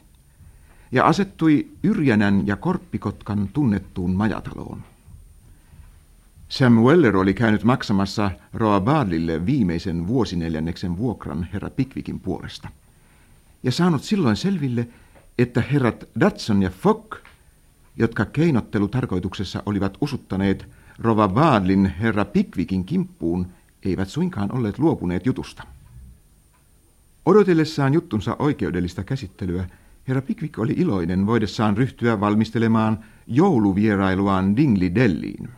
ja 0.92 1.06
asettui 1.06 1.68
Yrjänän 1.82 2.46
ja 2.46 2.56
Korppikotkan 2.56 3.48
tunnettuun 3.52 4.14
majataloon. 4.14 4.82
Sam 6.48 6.72
Weller 6.72 7.16
oli 7.16 7.34
käynyt 7.34 7.64
maksamassa 7.64 8.30
Roa 8.52 8.80
Barlille 8.80 9.46
viimeisen 9.46 10.06
vuosineljänneksen 10.06 10.96
vuokran 10.96 11.48
herra 11.52 11.70
Pickwickin 11.70 12.20
puolesta 12.20 12.68
ja 13.62 13.72
saanut 13.72 14.02
silloin 14.02 14.36
selville, 14.36 14.88
että 15.38 15.60
herrat 15.60 16.04
Datson 16.20 16.62
ja 16.62 16.70
Fock, 16.70 17.16
jotka 17.96 18.24
keinottelutarkoituksessa 18.24 19.62
olivat 19.66 19.98
usuttaneet 20.00 20.68
Rova 20.98 21.28
Baadlin 21.28 21.86
herra 22.00 22.24
Pickvickin 22.24 22.84
kimppuun, 22.84 23.46
eivät 23.84 24.08
suinkaan 24.08 24.52
olleet 24.52 24.78
luopuneet 24.78 25.26
jutusta. 25.26 25.62
Odotellessaan 27.26 27.94
juttunsa 27.94 28.36
oikeudellista 28.38 29.04
käsittelyä, 29.04 29.68
herra 30.08 30.22
Pickwick 30.22 30.58
oli 30.58 30.72
iloinen 30.76 31.26
voidessaan 31.26 31.76
ryhtyä 31.76 32.20
valmistelemaan 32.20 32.98
jouluvierailuaan 33.26 34.56
Dingley 34.56 34.94
Delliin. 34.94 35.48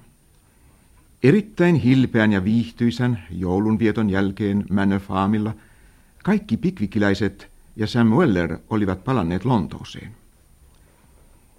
Erittäin 1.22 1.76
hilpeän 1.76 2.32
ja 2.32 2.44
viihtyisän 2.44 3.22
joulunvieton 3.30 4.10
jälkeen 4.10 4.64
Manor 4.70 5.00
Farmilla 5.00 5.54
kaikki 6.24 6.56
pikvikiläiset 6.56 7.48
ja 7.76 7.86
Sam 7.86 8.08
Weller 8.08 8.58
olivat 8.70 9.04
palanneet 9.04 9.44
Lontooseen. 9.44 10.12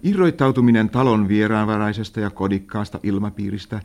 Irroittautuminen 0.02 0.90
talon 0.90 1.28
vieraanvaraisesta 1.28 2.20
ja 2.20 2.30
kodikkaasta 2.30 3.00
ilmapiiristä 3.02 3.80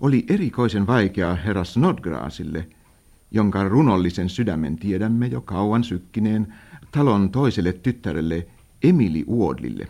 oli 0.00 0.24
erikoisen 0.28 0.86
vaikeaa 0.86 1.34
herra 1.34 1.64
Snodgrassille, 1.64 2.66
jonka 3.32 3.68
runollisen 3.68 4.28
sydämen 4.28 4.76
tiedämme 4.76 5.26
jo 5.26 5.40
kauan 5.40 5.84
sykkineen 5.84 6.54
talon 6.90 7.30
toiselle 7.30 7.72
tyttärelle 7.72 8.46
Emily 8.82 9.24
Wardlille. 9.24 9.88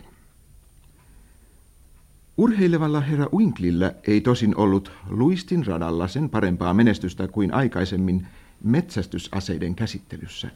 Urheilevalla 2.37 2.99
herra 3.01 3.29
Winklillä 3.35 3.93
ei 4.07 4.21
tosin 4.21 4.55
ollut 4.57 4.91
luistin 5.09 5.65
radalla 5.65 6.07
sen 6.07 6.29
parempaa 6.29 6.73
menestystä 6.73 7.27
kuin 7.27 7.53
aikaisemmin 7.53 8.27
metsästysaseiden 8.63 9.75
käsittelyssä, 9.75 10.49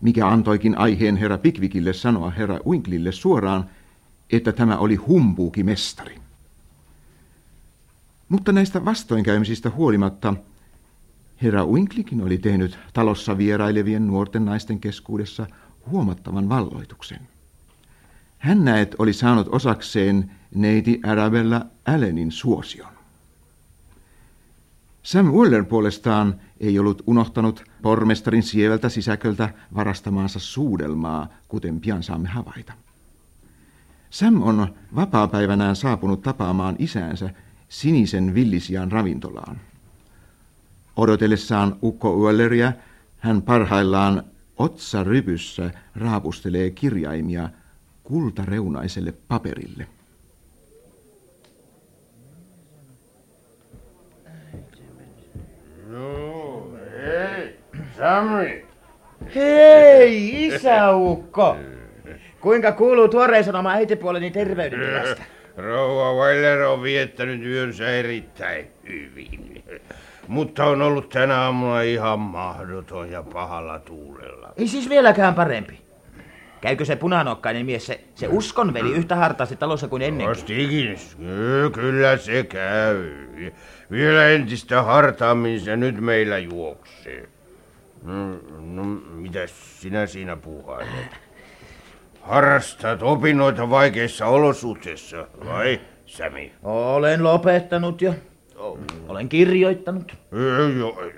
mikä 0.00 0.28
antoikin 0.28 0.78
aiheen 0.78 1.16
herra 1.16 1.38
Pickwickille 1.38 1.92
sanoa 1.92 2.30
herra 2.30 2.60
Winklille 2.66 3.12
suoraan, 3.12 3.70
että 4.32 4.52
tämä 4.52 4.78
oli 4.78 4.94
humpuuki 4.94 5.62
mestari. 5.62 6.16
Mutta 8.28 8.52
näistä 8.52 8.84
vastoinkäymisistä 8.84 9.70
huolimatta 9.70 10.34
herra 11.42 11.66
Winklikin 11.66 12.20
oli 12.22 12.38
tehnyt 12.38 12.78
talossa 12.92 13.38
vierailevien 13.38 14.06
nuorten 14.06 14.44
naisten 14.44 14.80
keskuudessa 14.80 15.46
huomattavan 15.86 16.48
valloituksen. 16.48 17.20
Hän 18.38 18.64
näet 18.64 18.94
oli 18.98 19.12
saanut 19.12 19.48
osakseen 19.48 20.30
neiti 20.54 21.00
Arabella 21.04 21.66
Allenin 21.86 22.32
suosion. 22.32 22.92
Sam 25.02 25.26
Weller 25.26 25.64
puolestaan 25.64 26.40
ei 26.60 26.78
ollut 26.78 27.02
unohtanut 27.06 27.64
pormestarin 27.82 28.42
sievältä 28.42 28.88
sisäköltä 28.88 29.54
varastamaansa 29.74 30.38
suudelmaa, 30.38 31.28
kuten 31.48 31.80
pian 31.80 32.02
saamme 32.02 32.28
havaita. 32.28 32.72
Sam 34.10 34.42
on 34.42 34.74
vapaapäivänään 34.94 35.76
saapunut 35.76 36.22
tapaamaan 36.22 36.76
isäänsä 36.78 37.30
sinisen 37.68 38.34
villisian 38.34 38.92
ravintolaan. 38.92 39.60
Odotellessaan 41.00 41.76
Ukko 41.82 42.16
Welleria 42.16 42.72
hän 43.18 43.42
parhaillaan 43.42 44.24
otsarypyssä 44.58 45.70
raapustelee 45.96 46.70
kirjaimia 46.70 47.48
kultareunaiselle 48.02 49.14
paperille. 49.28 49.86
No, 55.88 56.72
hei, 57.02 57.58
Sami. 57.98 58.66
Hei, 59.34 60.46
isäukko! 60.46 61.56
Kuinka 62.40 62.72
kuuluu 62.72 63.08
tuoreen 63.08 63.44
sanoma 63.44 63.70
äitipuoleni 63.70 64.30
terveydentilasta? 64.30 65.22
Rouva 65.56 66.14
Weiler 66.14 66.62
on 66.62 66.82
viettänyt 66.82 67.44
yönsä 67.44 67.88
erittäin 67.88 68.66
hyvin. 68.88 69.64
Mutta 70.28 70.64
on 70.64 70.82
ollut 70.82 71.08
tänä 71.08 71.40
aamuna 71.40 71.82
ihan 71.82 72.18
mahdoton 72.18 73.10
ja 73.10 73.22
pahalla 73.22 73.78
tuulella. 73.78 74.52
Ei 74.56 74.68
siis 74.68 74.88
vieläkään 74.88 75.34
parempi. 75.34 75.80
Käykö 76.60 76.84
se 76.84 76.96
punanokkainen 76.96 77.66
mies, 77.66 77.86
se, 77.86 78.00
se 78.14 78.28
uskonveli 78.28 78.92
yhtä 78.92 79.16
hartaasti 79.16 79.56
talossa 79.56 79.88
kuin 79.88 80.02
ennenkin? 80.02 80.36
Kostikin, 80.36 80.96
kyllä 81.72 82.16
se 82.16 82.44
käy. 82.44 83.10
Vielä 83.90 84.28
entistä 84.28 84.82
hartaammin 84.82 85.60
se 85.60 85.76
nyt 85.76 86.00
meillä 86.00 86.38
juoksee. 86.38 87.28
No, 88.02 88.28
no 88.60 88.84
mitäs 89.10 89.80
sinä 89.80 90.06
siinä 90.06 90.36
puuhailet? 90.36 91.20
Harrastat 92.20 93.02
opinnoita 93.02 93.70
vaikeissa 93.70 94.26
olosuhteissa, 94.26 95.26
vai 95.44 95.80
Sämi? 96.06 96.52
Olen 96.62 97.24
lopettanut 97.24 98.02
jo. 98.02 98.14
Olen 99.10 99.28
kirjoittanut. 99.28 100.12
Ei, 100.32 100.78
jo, 100.78 101.12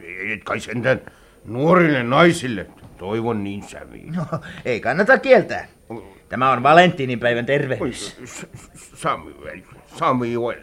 ei, 0.00 0.32
et 0.32 0.44
kai 0.44 0.60
sentään 0.60 1.00
nuorille 1.44 2.02
naisille. 2.02 2.66
Toivon 2.98 3.44
niin, 3.44 3.62
Sämi. 3.62 4.02
No, 4.16 4.24
ei 4.64 4.80
kannata 4.80 5.18
kieltää. 5.18 5.68
Tämä 6.28 6.50
on 6.52 6.62
Valentinipäivän 6.62 7.46
tervehdys. 7.46 8.16
Samuel, 8.94 9.60
Samuel, 9.96 10.60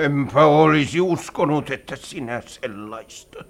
enpä 0.00 0.44
olisi 0.44 1.00
uskonut, 1.00 1.70
että 1.70 1.96
sinä 1.96 2.42
sellaista. 2.46 3.44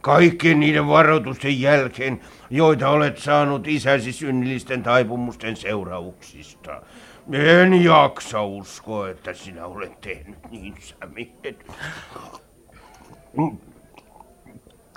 Kaikkien 0.00 0.60
niiden 0.60 0.86
varoitusten 0.86 1.60
jälkeen, 1.60 2.20
joita 2.50 2.88
olet 2.88 3.18
saanut 3.18 3.68
isäsi 3.68 4.12
synnillisten 4.12 4.82
taipumusten 4.82 5.56
seurauksista. 5.56 6.82
En 7.32 7.84
jaksa 7.84 8.42
uskoa, 8.42 9.08
että 9.08 9.34
sinä 9.34 9.66
olet 9.66 10.00
tehnyt 10.00 10.38
niin, 10.50 10.74
Sami. 10.80 11.34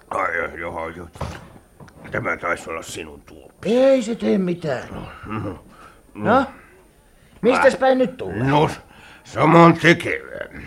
Ai, 0.09 0.59
joo, 0.59 0.89
joo. 0.89 1.07
Tämä 2.11 2.37
taisi 2.37 2.69
olla 2.69 2.81
sinun 2.81 3.21
tuo. 3.21 3.51
Ei 3.65 4.01
se 4.01 4.15
tee 4.15 4.37
mitään. 4.37 4.89
No? 6.13 6.45
Mistäs 7.41 7.75
päin 7.75 7.97
nyt 7.97 8.17
tulee? 8.17 8.43
No, 8.43 8.69
saman 9.23 9.73
tekevä. 9.73 10.61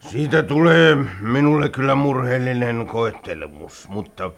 Siitä 0.00 0.42
tulee 0.42 0.96
minulle 1.20 1.68
kyllä 1.68 1.94
murheellinen 1.94 2.86
koettelemus, 2.86 3.88
mutta 3.88 4.30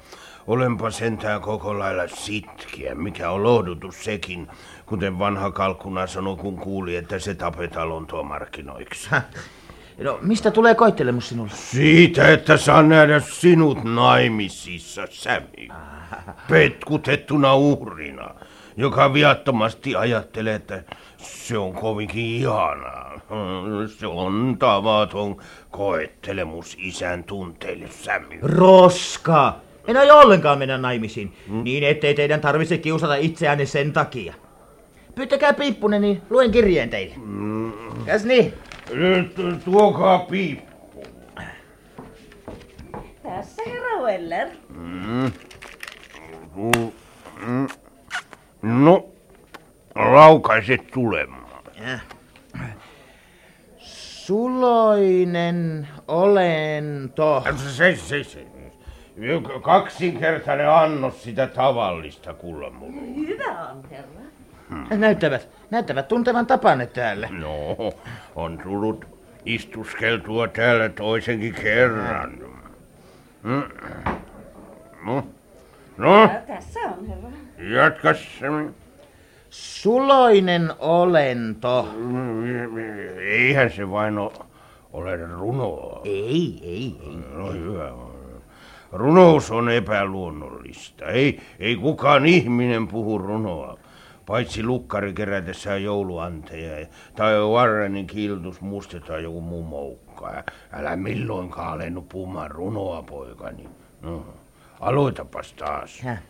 olenpa 0.46 0.90
sentään 0.90 1.40
koko 1.40 1.78
lailla 1.78 2.08
sitkeä, 2.08 2.94
mikä 2.94 3.30
on 3.30 3.42
lohdutus 3.42 4.04
sekin, 4.04 4.48
kuten 4.86 5.18
vanha 5.18 5.50
kalkkuna 5.50 6.06
sanoi, 6.06 6.36
kun 6.36 6.56
kuuli, 6.56 6.96
että 6.96 7.18
se 7.18 7.34
tapetaan 7.34 7.88
Lontoon-markkinoiksi. 7.88 9.10
No, 9.98 10.18
mistä 10.22 10.50
tulee 10.50 10.74
koittelemus 10.74 11.28
sinulle? 11.28 11.52
Siitä, 11.54 12.28
että 12.28 12.56
saan 12.56 12.88
nähdä 12.88 13.20
sinut 13.20 13.84
naimisissa, 13.84 15.06
Sämi. 15.10 15.68
Petkutettuna 16.48 17.54
uhrina, 17.54 18.30
joka 18.76 19.12
viattomasti 19.14 19.96
ajattelee, 19.96 20.54
että 20.54 20.82
se 21.16 21.58
on 21.58 21.72
kovinkin 21.72 22.24
ihanaa. 22.24 23.20
Se 23.98 24.06
on 24.06 24.56
tavaton 24.58 25.36
koettelemus 25.70 26.76
isän 26.78 27.24
tunteille, 27.24 27.88
Sämi. 27.88 28.38
Roska! 28.42 29.56
En 29.86 29.96
aio 29.96 30.18
ollenkaan 30.18 30.58
mennä 30.58 30.78
naimisiin, 30.78 31.36
hmm? 31.48 31.64
niin 31.64 31.84
ettei 31.84 32.14
teidän 32.14 32.40
tarvitse 32.40 32.78
kiusata 32.78 33.14
itseänne 33.14 33.66
sen 33.66 33.92
takia. 33.92 34.34
Pyytäkää 35.14 35.52
piippunen, 35.52 36.02
niin 36.02 36.22
luen 36.30 36.50
kirjeen 36.50 36.90
teille. 36.90 37.14
Mm. 37.16 37.72
Käs 38.06 38.24
niin? 38.24 38.54
Nyt 38.92 39.34
tuokaa 39.64 40.18
piippu. 40.18 41.02
Tässä 43.22 43.62
herra 43.66 44.02
Weller. 44.02 44.48
Mm. 44.68 45.32
Mm. 47.42 47.68
No, 48.62 49.06
laukaiset 49.94 50.86
tulemaan. 50.94 51.64
Ja. 51.86 51.98
Suloinen 54.24 55.88
olento. 56.08 57.44
Se, 57.56 57.96
se, 57.96 58.24
se. 58.24 58.46
Kaksinkertainen 59.62 60.70
annos 60.70 61.22
sitä 61.22 61.46
tavallista 61.46 62.34
kullamurua. 62.34 63.02
Hyvä 63.16 63.68
on, 63.70 63.90
herra. 63.90 64.20
Hmm. 64.70 65.00
Näyttävät, 65.00 65.48
näyttävät 65.70 66.08
tuntevan 66.08 66.46
tapanne 66.46 66.86
täällä. 66.86 67.28
No, 67.30 67.76
on 68.36 68.58
tullut 68.62 69.04
istuskeltua 69.44 70.48
täällä 70.48 70.88
toisenkin 70.88 71.54
kerran. 71.54 72.38
Hmm. 73.42 73.62
No, 75.06 75.26
no. 75.96 76.30
Tässä 76.46 76.80
on, 76.80 77.06
herra. 77.08 77.28
Jatkas. 77.58 78.18
Suloinen 79.50 80.72
olento. 80.78 81.88
Eihän 83.20 83.70
se 83.70 83.90
vain 83.90 84.18
ole, 84.18 84.32
ole 84.92 85.16
runoa. 85.16 86.00
Ei, 86.04 86.60
ei, 86.62 86.96
ei. 87.02 87.18
No 87.32 87.52
hyvä. 87.52 87.92
Runous 88.92 89.50
on 89.50 89.70
epäluonnollista. 89.70 91.04
Ei, 91.06 91.40
ei 91.58 91.76
kukaan 91.76 92.26
ihminen 92.26 92.88
puhu 92.88 93.18
runoa. 93.18 93.78
Paitsi 94.26 94.62
lukkari 94.62 95.12
kerätessään 95.12 95.82
jouluanteja 95.82 96.86
tai 97.16 97.34
Warrenin 97.34 98.06
kiltus 98.06 98.60
mustetaan 98.60 99.22
joku 99.22 99.40
muu 99.40 99.62
moukka. 99.62 100.44
Älä 100.72 100.96
milloinkaan 100.96 101.72
alennu 101.72 102.02
puhumaan 102.02 102.50
runoa, 102.50 103.02
poikani. 103.02 103.68
No, 104.02 104.26
aloitapas 104.80 105.52
taas. 105.52 106.00
Häh. 106.02 106.22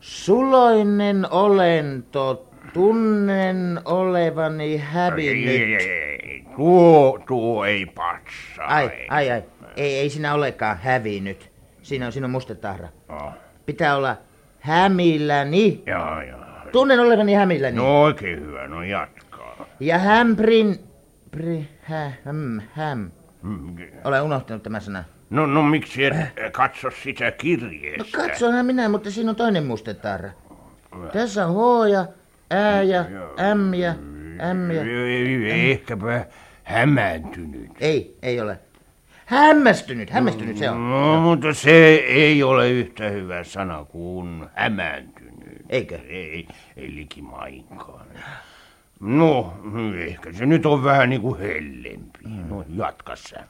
Suloinen 0.00 1.26
olento, 1.30 2.48
tunnen 2.72 3.80
olevani 3.84 4.76
hävinnyt. 4.76 5.48
Ei, 5.48 5.74
ei, 5.74 6.18
ei, 6.22 6.44
tuo, 6.56 7.18
tuo 7.26 7.64
ei 7.64 7.86
patsaa. 7.86 8.66
Ai, 8.66 8.90
ai, 9.08 9.30
ai. 9.30 9.42
Ei, 9.76 9.94
ei 9.94 10.10
sinä 10.10 10.34
olekaan 10.34 10.78
hävinnyt. 10.78 11.50
Siinä 11.82 12.06
on 12.06 12.12
sinun 12.12 12.30
mustetahra. 12.30 12.88
Oh. 13.08 13.32
Pitää 13.66 13.96
olla 13.96 14.16
hämilläni. 14.60 15.82
Joo, 15.86 16.20
joo. 16.20 16.53
Tunnen 16.74 17.00
olevani 17.00 17.34
hämilläni. 17.34 17.76
No 17.76 18.02
oikein 18.02 18.40
hyvä, 18.40 18.68
no 18.68 18.82
jatkaa. 18.82 19.66
Ja 19.80 19.98
hämprin... 19.98 20.78
Pri, 21.30 21.68
hä, 21.82 22.12
häm, 22.24 22.60
häm. 22.72 23.10
Olen 24.04 24.22
unohtanut 24.22 24.62
tämän 24.62 24.80
sanan. 24.80 25.04
No, 25.30 25.46
no 25.46 25.62
miksi 25.62 26.04
et 26.04 26.14
katso 26.52 26.90
sitä 27.02 27.30
kirjeestä? 27.30 28.18
No 28.18 28.24
katsoinhan 28.24 28.66
minä, 28.66 28.88
mutta 28.88 29.10
siinä 29.10 29.30
on 29.30 29.36
toinen 29.36 29.66
mustetarra. 29.66 30.30
Tässä 31.12 31.46
on 31.46 31.54
H 31.54 31.88
ja 31.90 32.06
Ä 32.52 32.82
ja 32.82 33.04
M 33.54 33.74
ja 33.74 33.94
M 34.54 34.70
ja... 34.70 34.82
Ehkäpä 35.54 36.26
hämääntynyt. 36.64 37.70
Ei, 37.80 38.16
ei 38.22 38.40
ole. 38.40 38.58
Hämmästynyt, 39.26 40.10
hämmästynyt 40.10 40.56
se 40.56 40.70
on. 40.70 40.90
No, 40.90 41.20
mutta 41.20 41.54
se 41.54 41.94
ei 41.94 42.42
ole 42.42 42.70
yhtä 42.70 43.08
hyvä 43.08 43.44
sana 43.44 43.84
kuin 43.84 44.46
hämääntynyt. 44.54 45.23
Eikö? 45.68 45.98
Ei, 46.08 46.46
ei 46.76 46.94
likimainkaan. 46.94 48.06
No, 49.00 49.54
ehkä 50.06 50.32
se 50.32 50.46
nyt 50.46 50.66
on 50.66 50.84
vähän 50.84 51.10
niin 51.10 51.20
kuin 51.20 51.38
hellempi. 51.40 52.18
No, 52.48 52.64
jatka 52.76 53.16
sä. 53.16 53.44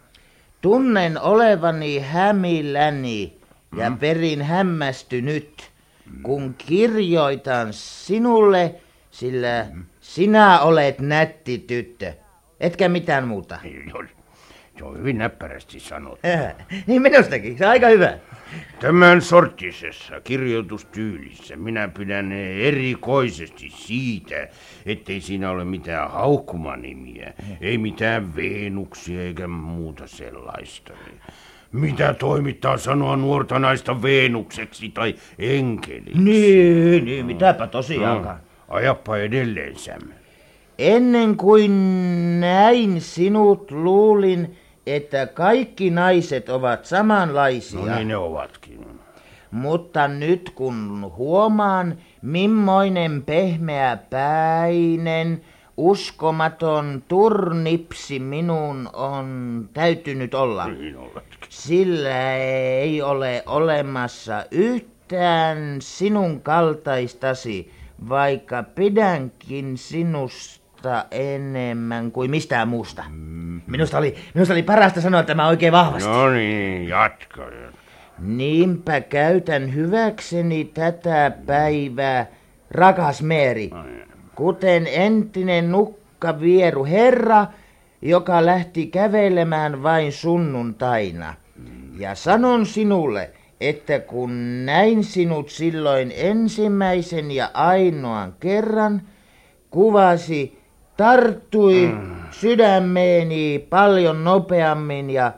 Tunnen 0.60 1.20
olevani 1.20 1.98
hämilläni 1.98 3.36
ja 3.76 3.90
Mm. 3.90 3.98
perin 3.98 4.42
hämmästynyt, 4.42 5.70
kun 6.22 6.54
kirjoitan 6.58 7.68
sinulle, 7.72 8.74
sillä 9.10 9.66
sinä 10.00 10.60
olet 10.60 10.98
nätti 11.00 11.58
tyttö. 11.58 12.12
Etkä 12.60 12.88
mitään 12.88 13.28
muuta. 13.28 13.58
Se 14.78 14.84
on 14.84 14.98
hyvin 14.98 15.18
näppärästi 15.18 15.80
sanottu. 15.80 16.18
niin 16.86 17.02
minustakin, 17.02 17.58
se 17.58 17.64
on 17.64 17.70
aika 17.70 17.86
hyvä. 17.88 18.18
Tämän 18.80 19.22
sorttisessa 19.22 20.20
kirjoitustyylissä 20.20 21.56
minä 21.56 21.88
pidän 21.88 22.32
erikoisesti 22.32 23.72
siitä, 23.76 24.48
ettei 24.86 25.20
siinä 25.20 25.50
ole 25.50 25.64
mitään 25.64 26.10
haukkumanimiä, 26.10 27.32
ei 27.60 27.78
mitään 27.78 28.36
Veenuksia 28.36 29.22
eikä 29.22 29.48
muuta 29.48 30.06
sellaista. 30.06 30.92
Mitä 31.72 32.14
toimittaa 32.14 32.76
sanoa 32.78 33.16
nuorta 33.16 33.58
naista 33.58 34.02
Veenukseksi 34.02 34.88
tai 34.88 35.14
enkeliksi? 35.38 36.22
Niin, 36.22 37.04
niin, 37.04 37.26
mitäpä 37.26 37.66
tosiaankaan. 37.66 38.36
No, 38.36 38.74
ajappa 38.74 39.16
edelleen, 39.16 39.76
Sam. 39.76 40.02
Ennen 40.78 41.36
kuin 41.36 41.70
näin 42.40 43.00
sinut, 43.00 43.70
luulin, 43.70 44.56
että 44.86 45.26
kaikki 45.26 45.90
naiset 45.90 46.48
ovat 46.48 46.84
samanlaisia. 46.84 47.80
No 47.80 47.96
niin 47.96 48.08
ne 48.08 48.16
ovatkin. 48.16 48.86
Mutta 49.50 50.08
nyt 50.08 50.50
kun 50.54 51.12
huomaan, 51.16 51.98
mimmoinen 52.22 53.22
pehmeä 53.22 53.98
päinen 54.10 55.42
uskomaton 55.76 57.02
turnipsi 57.08 58.18
minun 58.18 58.90
on 58.92 59.68
täytynyt 59.72 60.34
olla. 60.34 60.68
Niin 60.68 60.96
oletkin. 60.96 61.38
Sillä 61.48 62.34
ei 62.36 63.02
ole 63.02 63.42
olemassa 63.46 64.44
yhtään 64.50 65.76
sinun 65.80 66.40
kaltaistasi, 66.40 67.70
vaikka 68.08 68.62
pidänkin 68.62 69.78
sinusta 69.78 70.63
enemmän 71.10 72.12
kuin 72.12 72.30
mistään 72.30 72.68
muusta. 72.68 73.04
Minusta 73.66 73.98
oli, 73.98 74.14
minusta 74.34 74.54
oli 74.54 74.62
parasta 74.62 75.00
sanoa 75.00 75.22
tämä 75.22 75.48
oikein 75.48 75.72
vahvasti. 75.72 76.08
No 76.08 76.30
niin, 76.30 76.88
jatka. 76.88 77.42
jatka. 77.42 77.78
Niinpä 78.18 79.00
käytän 79.00 79.74
hyväkseni 79.74 80.64
tätä 80.64 81.32
päivää, 81.46 82.26
rakas 82.70 83.22
Meeri, 83.22 83.70
kuten 84.34 84.86
entinen 84.86 85.72
nukkavieru 85.72 86.84
herra, 86.84 87.46
joka 88.02 88.46
lähti 88.46 88.86
kävelemään 88.86 89.82
vain 89.82 90.12
sunnuntaina. 90.12 91.34
Ja 91.98 92.14
sanon 92.14 92.66
sinulle, 92.66 93.30
että 93.60 93.98
kun 93.98 94.66
näin 94.66 95.04
sinut 95.04 95.50
silloin 95.50 96.12
ensimmäisen 96.16 97.30
ja 97.30 97.50
ainoan 97.54 98.34
kerran, 98.40 99.02
kuvasi 99.70 100.63
tarttui 100.96 101.94
sydämeeni 102.30 103.66
paljon 103.70 104.24
nopeammin 104.24 105.10
ja 105.10 105.32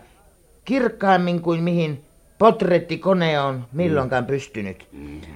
kirkkaammin 0.64 1.40
kuin 1.40 1.62
mihin 1.62 2.04
potrettikone 2.38 3.40
on 3.40 3.64
milloinkaan 3.72 4.26
pystynyt. 4.26 4.88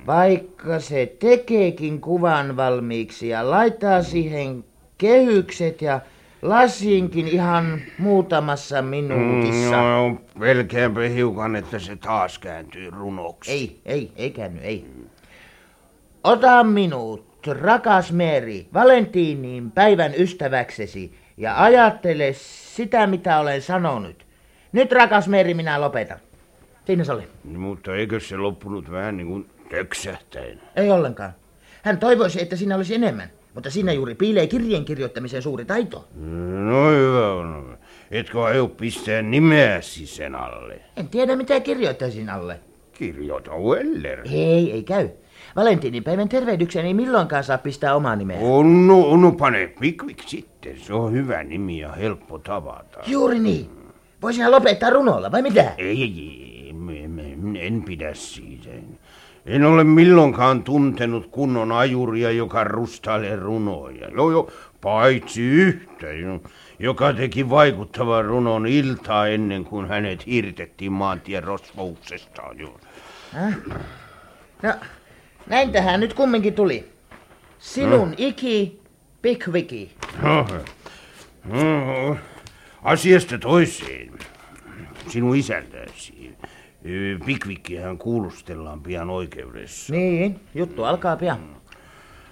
Vaikka 0.06 0.80
se 0.80 1.16
tekeekin 1.18 2.00
kuvan 2.00 2.56
valmiiksi 2.56 3.28
ja 3.28 3.50
laittaa 3.50 4.02
siihen 4.02 4.64
kehykset 4.98 5.82
ja 5.82 6.00
lasinkin 6.42 7.28
ihan 7.28 7.80
muutamassa 7.98 8.82
minuutissa. 8.82 9.76
No, 9.76 10.16
pelkäänpä 10.38 11.00
hiukan, 11.00 11.56
että 11.56 11.78
se 11.78 11.96
taas 11.96 12.38
kääntyy 12.38 12.90
runoksi. 12.90 13.50
Ei, 13.52 13.80
ei, 13.84 14.12
ei 14.16 14.30
käänny, 14.30 14.60
ei. 14.60 14.86
Ota 16.24 16.64
minut, 16.64 17.29
rakas 17.46 18.12
Meri, 18.12 18.66
Valentiinin 18.74 19.70
päivän 19.70 20.12
ystäväksesi 20.18 21.14
ja 21.36 21.62
ajattele 21.62 22.32
sitä, 22.76 23.06
mitä 23.06 23.38
olen 23.38 23.62
sanonut. 23.62 24.26
Nyt, 24.72 24.92
rakas 24.92 25.28
Meri, 25.28 25.54
minä 25.54 25.80
lopetan. 25.80 26.18
Siinä 26.86 27.04
se 27.04 27.12
oli. 27.12 27.22
Mutta 27.44 27.96
eikö 27.96 28.20
se 28.20 28.36
loppunut 28.36 28.90
vähän 28.90 29.16
niin 29.16 29.26
kuin 29.26 29.46
töksähtäen? 29.70 30.60
Ei 30.76 30.90
ollenkaan. 30.90 31.32
Hän 31.82 31.98
toivoisi, 31.98 32.42
että 32.42 32.56
siinä 32.56 32.76
olisi 32.76 32.94
enemmän, 32.94 33.30
mutta 33.54 33.70
siinä 33.70 33.92
juuri 33.92 34.14
piilee 34.14 34.46
kirjeen 34.46 34.84
kirjoittamisen 34.84 35.42
suuri 35.42 35.64
taito. 35.64 36.08
No 36.68 36.90
hyvä 36.90 37.32
on. 37.32 37.78
Etkö 38.10 38.44
aio 38.44 38.68
pistää 38.68 39.22
nimeäsi 39.22 40.06
sen 40.06 40.34
alle? 40.34 40.80
En 40.96 41.08
tiedä, 41.08 41.36
mitä 41.36 41.60
kirjoittaisin 41.60 42.30
alle. 42.30 42.60
Kirjoita 42.92 43.50
Weller. 43.58 44.20
Ei, 44.32 44.72
ei 44.72 44.82
käy. 44.82 45.08
Valentiinipäivän 45.56 46.28
tervehdykseen 46.28 46.86
ei 46.86 46.94
milloinkaan 46.94 47.44
saa 47.44 47.58
pistää 47.58 47.94
omaa 47.94 48.16
nimeä. 48.16 48.38
On, 48.40 48.86
no, 48.86 49.16
no 49.16 49.32
pane 49.32 49.66
Pickwick 49.80 50.22
sitten. 50.28 50.80
Se 50.80 50.94
on 50.94 51.12
hyvä 51.12 51.42
nimi 51.42 51.78
ja 51.78 51.92
helppo 51.92 52.38
tavata. 52.38 53.00
Juuri 53.06 53.38
niin. 53.38 53.70
Voisinhan 54.22 54.52
lopettaa 54.52 54.90
runolla, 54.90 55.32
vai 55.32 55.42
mitä? 55.42 55.72
Ei, 55.78 55.86
ei, 56.02 56.02
ei, 56.02 56.74
en, 57.00 57.56
en, 57.56 57.82
pidä 57.82 58.14
siitä. 58.14 58.70
En 59.46 59.64
ole 59.64 59.84
milloinkaan 59.84 60.62
tuntenut 60.62 61.26
kunnon 61.26 61.72
ajuria, 61.72 62.30
joka 62.30 62.64
rustailee 62.64 63.36
runoja. 63.36 64.08
Joo, 64.08 64.30
joo, 64.30 64.50
paitsi 64.80 65.42
yhtä, 65.42 66.06
jo- 66.12 66.42
joka 66.78 67.12
teki 67.12 67.50
vaikuttavan 67.50 68.24
runon 68.24 68.66
iltaa 68.66 69.26
ennen 69.26 69.64
kuin 69.64 69.88
hänet 69.88 70.26
hirtettiin 70.26 70.92
maantien 70.92 71.44
rosvouksestaan. 71.44 72.58
Joo. 72.58 72.80
Häh? 73.32 73.56
No, 74.62 74.72
näin 75.46 75.72
tähän 75.72 76.00
nyt 76.00 76.14
kumminkin 76.14 76.54
tuli. 76.54 76.88
Sinun 77.58 78.14
iki, 78.16 78.80
Pickwicky. 79.22 79.88
No, 80.22 80.46
no, 81.44 82.16
asiasta 82.82 83.38
toiseen. 83.38 84.10
Sinun 85.08 85.36
isäntäsi. 85.36 86.36
Ö, 86.86 87.18
Pickwickihän 87.26 87.98
kuulustellaan 87.98 88.80
pian 88.82 89.10
oikeudessa. 89.10 89.92
Niin, 89.92 90.40
juttu 90.54 90.84
alkaa 90.84 91.16
pian. 91.16 91.38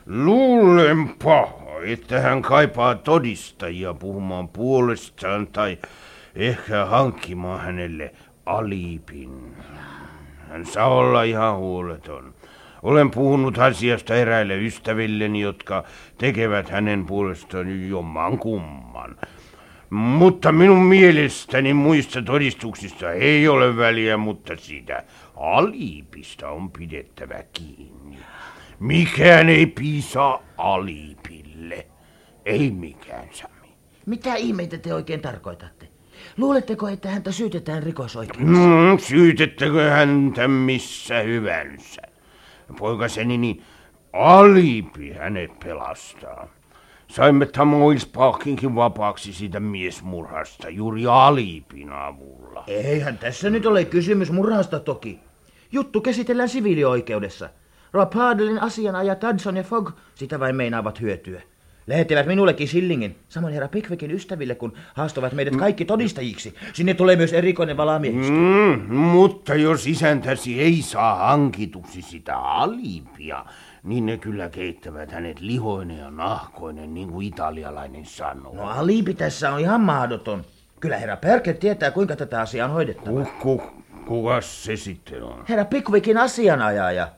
Luulenpa, 0.07 1.49
että 1.85 2.21
hän 2.21 2.43
kaipaa 2.43 2.95
todistajia 2.95 3.95
puhumaan 3.95 4.49
puolestaan 4.49 5.47
tai 5.47 5.79
ehkä 6.35 6.85
hankkimaan 6.87 7.61
hänelle 7.61 8.15
alipin. 8.47 9.57
Hän 10.49 10.67
saa 10.67 10.89
olla 10.89 11.23
ihan 11.23 11.57
huoleton. 11.57 12.35
Olen 12.83 13.11
puhunut 13.11 13.59
asiasta 13.59 14.15
eräille 14.15 14.57
ystävilleni, 14.57 15.41
jotka 15.41 15.85
tekevät 16.19 16.69
hänen 16.69 17.07
puolestaan 17.07 17.89
jomman 17.89 18.39
kumman. 18.39 19.17
Mutta 19.91 20.53
minun 20.53 20.85
mielestäni 20.85 21.75
muista 21.75 22.23
todistuksista 22.23 23.13
ei 23.13 23.49
ole 23.49 23.77
väliä, 23.77 24.17
mutta 24.17 24.57
siitä 24.57 25.03
alipista 25.37 26.49
on 26.49 26.71
pidettävä 26.71 27.43
kiinni. 27.53 28.19
Mikään 28.81 29.49
ei 29.49 29.67
piisa 29.67 30.41
alipille. 30.57 31.87
Ei 32.45 32.71
mikään, 32.71 33.29
Sami. 33.33 33.69
Mitä 34.07 34.35
ihmeitä 34.35 34.79
te 34.79 34.95
oikein 34.95 35.21
tarkoitatte? 35.21 35.89
Luuletteko, 36.37 36.89
että 36.89 37.11
häntä 37.11 37.33
syytetään 37.33 37.83
rikosoikeudessa? 37.83 38.53
Mm, 38.53 38.99
syytettäkö 38.99 39.91
häntä 39.91 40.49
missä 40.49 41.21
hyvänsä? 41.21 42.03
Poikaseni, 42.79 43.39
niin 43.39 43.63
alipi 44.13 45.13
hänet 45.13 45.59
pelastaa. 45.65 46.49
Saimme 47.09 47.47
Tamoilspaakinkin 47.47 48.75
vapaaksi 48.75 49.33
siitä 49.33 49.61
miesmurhasta 49.61 50.69
juuri 50.69 51.07
alipin 51.07 51.93
avulla. 51.93 52.65
Eihän 52.67 53.19
tässä 53.19 53.51
nyt 53.51 53.67
ole 53.67 53.85
kysymys 53.85 54.31
murhasta 54.31 54.81
toki. 54.81 55.21
Juttu 55.73 56.01
käsitellään 56.01 56.49
siviilioikeudessa. 56.49 57.49
Rapadelin 57.93 58.63
asianajat 58.63 59.23
Hudson 59.23 59.57
ja 59.57 59.63
Fogg 59.63 59.91
sitä 60.15 60.41
vain 60.41 60.57
meinaavat 60.57 61.01
hyötyä. 61.01 61.43
Lähettivät 61.89 62.27
minullekin 62.27 62.69
sillingin, 62.69 63.17
samoin 63.29 63.55
herra 63.55 63.69
Pickwickin 63.69 64.11
ystäville, 64.11 64.55
kun 64.55 64.73
haastavat 64.95 65.33
meidät 65.33 65.57
kaikki 65.57 65.85
todistajiksi. 65.85 66.55
Sinne 66.73 66.95
tulee 66.95 67.17
myös 67.17 67.33
erikoinen 67.33 67.77
valamiehistö. 67.77 68.33
Mm, 68.33 68.95
mutta 68.95 69.55
jos 69.55 69.87
isäntäsi 69.87 70.61
ei 70.61 70.83
saa 70.83 71.15
hankituksi 71.15 72.03
sitä 72.03 72.39
alipia, 72.39 73.45
niin 73.83 74.07
ne 74.07 74.17
kyllä 74.17 74.49
keittävät 74.49 75.13
hänet 75.13 75.41
lihoinen 75.41 75.99
ja 75.99 76.11
nahkoinen, 76.11 76.95
niin 76.95 77.09
kuin 77.09 77.27
italialainen 77.27 78.07
sanoo. 78.07 78.55
No 78.55 78.63
alibi 78.63 79.15
tässä 79.15 79.53
on 79.53 79.61
ihan 79.61 79.81
mahdoton. 79.81 80.45
Kyllä 80.81 80.99
herra 80.99 81.17
Perker 81.17 81.55
tietää, 81.55 81.91
kuinka 81.91 82.17
tätä 82.17 82.41
asiaa 82.41 82.69
on 82.69 82.75
hoidettava. 82.75 83.25
Ku, 83.25 83.63
kukas 84.07 84.65
se 84.65 84.77
sitten 84.77 85.23
on? 85.23 85.45
Herra 85.49 85.65
Pickwickin 85.65 86.19
asianajaja. 86.19 87.09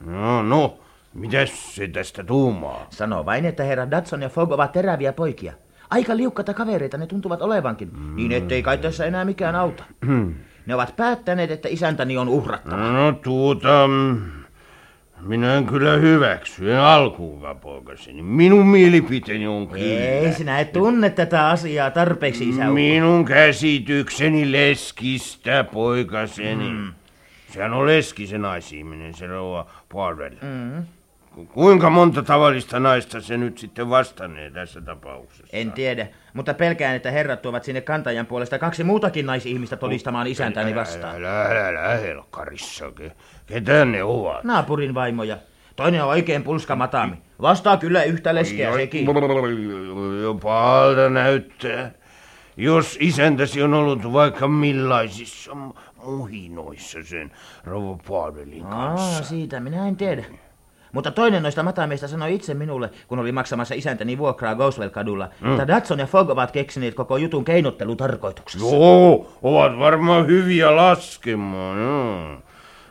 No, 0.00 0.42
no, 0.42 0.78
mitäs 1.18 1.74
se 1.74 1.88
tästä 1.88 2.24
tuumaa? 2.24 2.86
Sanoo 2.90 3.26
vain, 3.26 3.44
että 3.44 3.64
herra 3.64 3.90
Dodson 3.90 4.22
ja 4.22 4.28
Fogg 4.28 4.52
ovat 4.52 4.72
teräviä 4.72 5.12
poikia. 5.12 5.52
Aika 5.90 6.16
liukkata 6.16 6.54
kavereita 6.54 6.98
ne 6.98 7.06
tuntuvat 7.06 7.42
olevankin, 7.42 7.90
mm. 7.92 8.16
niin 8.16 8.32
ettei 8.32 8.62
kai 8.62 8.78
tässä 8.78 9.04
enää 9.04 9.24
mikään 9.24 9.54
auta. 9.54 9.84
ne 10.66 10.74
ovat 10.74 10.96
päättäneet, 10.96 11.50
että 11.50 11.68
isäntäni 11.68 12.16
on 12.16 12.28
uhrattava. 12.28 12.76
No 12.76 13.12
tuota, 13.12 13.88
minä 15.20 15.54
en 15.54 15.66
kyllä 15.66 15.92
hyväksy, 15.92 16.72
en 16.72 16.80
alkuunkaan 16.80 17.58
poikaseni. 17.58 18.22
Minun 18.22 18.66
mielipiteeni 18.66 19.46
on 19.46 19.68
kyllä. 19.68 19.84
Ei, 19.84 20.32
sinä 20.32 20.60
et 20.60 20.72
tunne 20.72 21.10
tätä 21.10 21.48
asiaa 21.48 21.90
tarpeeksi, 21.90 22.48
isä. 22.48 22.64
Minun 22.64 23.24
käsitykseni 23.24 24.52
leskistä, 24.52 25.64
poikaseni. 25.64 26.70
Mm. 26.70 26.92
Sehän 27.52 27.72
on 27.72 27.86
leskisen 27.86 28.42
naisihminen, 28.42 29.14
se 29.14 29.26
rouva 29.26 29.66
Poirel. 29.88 30.36
Mm. 30.42 30.82
Kuinka 31.46 31.90
monta 31.90 32.22
tavallista 32.22 32.80
naista 32.80 33.20
se 33.20 33.36
nyt 33.36 33.58
sitten 33.58 33.90
vastannee 33.90 34.50
tässä 34.50 34.80
tapauksessa? 34.80 35.56
En 35.56 35.72
tiedä, 35.72 36.06
mutta 36.34 36.54
pelkään, 36.54 36.96
että 36.96 37.10
herrat 37.10 37.42
tuovat 37.42 37.64
sinne 37.64 37.80
kantajan 37.80 38.26
puolesta 38.26 38.58
kaksi 38.58 38.84
muutakin 38.84 39.26
naisihmistä 39.26 39.76
todistamaan 39.76 40.26
isäntäni 40.26 40.74
vastaan. 40.74 41.16
Älä, 41.16 41.42
älä, 41.42 41.68
älä, 41.68 41.88
helkkarissa. 41.88 42.84
Ke- 43.00 43.12
Ketä 43.46 43.84
ne 43.84 44.02
ovat? 44.02 44.44
Naapurin 44.44 44.94
vaimoja. 44.94 45.38
Toinen 45.76 46.02
on 46.02 46.08
oikein 46.08 46.42
pulska 46.42 46.76
matami. 46.76 47.16
Vastaa 47.42 47.76
kyllä 47.76 48.02
yhtä 48.02 48.34
leskeä 48.34 48.72
sekin. 48.72 49.06
Pahalta 50.42 51.10
näyttää. 51.10 51.90
Jos 52.56 52.96
isäntäsi 53.00 53.62
on 53.62 53.74
ollut 53.74 54.12
vaikka 54.12 54.48
millaisissa 54.48 55.52
muhinoissa 56.04 56.98
sen 57.02 57.32
rouva 57.64 57.98
Poirelin 58.06 58.64
kanssa. 58.64 59.16
Aa, 59.16 59.22
siitä 59.22 59.60
minä 59.60 59.88
en 59.88 59.96
tiedä. 59.96 60.24
Mutta 60.92 61.10
toinen 61.10 61.42
noista 61.42 61.62
matameista 61.62 62.08
sanoi 62.08 62.34
itse 62.34 62.54
minulle, 62.54 62.90
kun 63.08 63.18
oli 63.18 63.32
maksamassa 63.32 63.74
isäntäni 63.74 64.18
vuokraa 64.18 64.54
Goswell-kadulla, 64.54 65.28
mm. 65.40 65.50
että 65.50 65.68
Datson 65.68 65.98
ja 65.98 66.06
Fogg 66.06 66.30
ovat 66.30 66.50
keksineet 66.50 66.94
koko 66.94 67.16
jutun 67.16 67.44
keinottelutarkoituksessa. 67.44 68.66
Joo, 68.66 69.32
ovat 69.42 69.78
varmaan 69.78 70.26
hyviä 70.26 70.76
laskemaan. 70.76 71.78
Joo. 71.78 72.47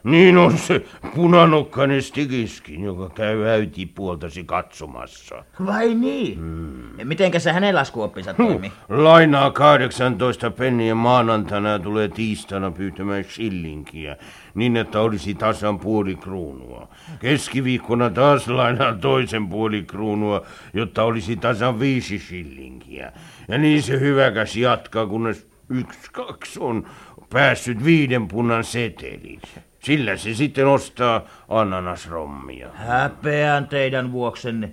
Niin 0.08 0.38
on 0.38 0.58
se 0.58 0.86
punanokkainen 1.16 2.02
Stigiskin, 2.02 2.84
joka 2.84 3.10
käy 3.10 3.48
äitipuoltasi 3.48 4.44
katsomassa. 4.44 5.44
Vai 5.66 5.96
niin? 5.96 6.38
Hmm. 6.38 7.08
Mitenkä 7.08 7.40
se 7.40 7.52
hänen 7.52 7.76
laskuoppinsa 7.76 8.34
toimi? 8.34 8.72
Lainaa 8.90 9.52
18 9.52 10.52
penniä 10.52 10.96
maanantaina 10.96 11.70
ja 11.70 11.80
tulee 11.80 12.08
tiistaina 12.08 12.72
pyytämään 12.72 13.24
shillinkiä, 13.24 14.18
niin 14.56 14.78
että 14.78 15.02
olisi 15.02 15.36
tasan 15.36 15.80
puoli 15.80 16.16
kruunua. 16.16 16.88
Keskiviikkona 17.20 18.10
taas 18.10 18.48
lainaa 18.48 18.94
toisen 18.94 19.48
puoli 19.48 19.84
kruunua, 19.84 20.46
jotta 20.74 21.04
olisi 21.04 21.36
tasan 21.36 21.80
viisi 21.80 22.20
shillinkiä. 22.20 23.12
Ja 23.48 23.58
niin 23.58 23.84
se 23.84 24.00
hyväkäs 24.00 24.56
jatkaa, 24.56 25.08
kunnes 25.08 25.48
yksi, 25.70 26.12
kaksi 26.12 26.60
on 26.60 26.88
päässyt 27.30 27.84
viiden 27.86 28.28
punnan 28.28 28.64
setelin. 28.64 29.42
Sillä 29.88 30.18
se 30.18 30.34
sitten 30.34 30.68
ostaa 30.68 31.22
ananasrommia. 31.50 32.70
Häpeän 32.74 33.68
teidän 33.68 34.12
vuoksenne. 34.12 34.72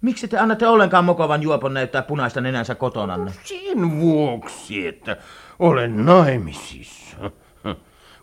Miksi 0.00 0.28
te 0.28 0.38
annatte 0.38 0.66
ollenkaan 0.66 1.04
mokovan 1.04 1.42
juopon 1.42 1.74
näyttää 1.74 2.02
punaista 2.02 2.40
nenänsä 2.40 2.74
kotonanne? 2.74 3.32
Sen 3.42 4.00
vuoksi, 4.00 4.86
että 4.86 5.16
olen 5.58 6.06
naimisissa. 6.06 7.16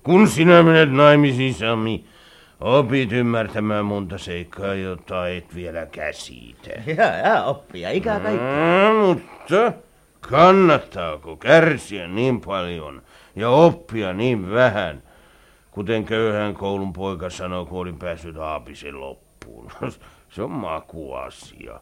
Kun 0.03 0.27
sinä 0.27 0.63
menet 0.63 0.91
naimisiin, 0.91 1.53
Sami, 1.53 2.05
opit 2.61 3.11
ymmärtämään 3.11 3.85
monta 3.85 4.17
seikkaa, 4.17 4.73
jota 4.73 5.27
et 5.27 5.55
vielä 5.55 5.85
käsitä. 5.85 6.69
Ja, 6.97 7.05
ja 7.05 7.43
oppia, 7.43 7.89
ikää 7.89 8.19
kaikki. 8.19 8.43
Mm, 8.43 8.95
mutta 8.95 9.73
kannattaako 10.21 11.37
kärsiä 11.37 12.07
niin 12.07 12.41
paljon 12.41 13.01
ja 13.35 13.49
oppia 13.49 14.13
niin 14.13 14.51
vähän– 14.51 15.03
Kuten 15.71 16.05
köyhän 16.05 16.53
koulun 16.53 16.93
poika 16.93 17.29
sanoi, 17.29 17.65
kun 17.65 17.79
olin 17.79 17.97
päässyt 17.97 18.37
aapisen 18.37 18.99
loppuun. 18.99 19.71
Se 20.33 20.41
on 20.41 20.51
makuasia. 20.51 21.79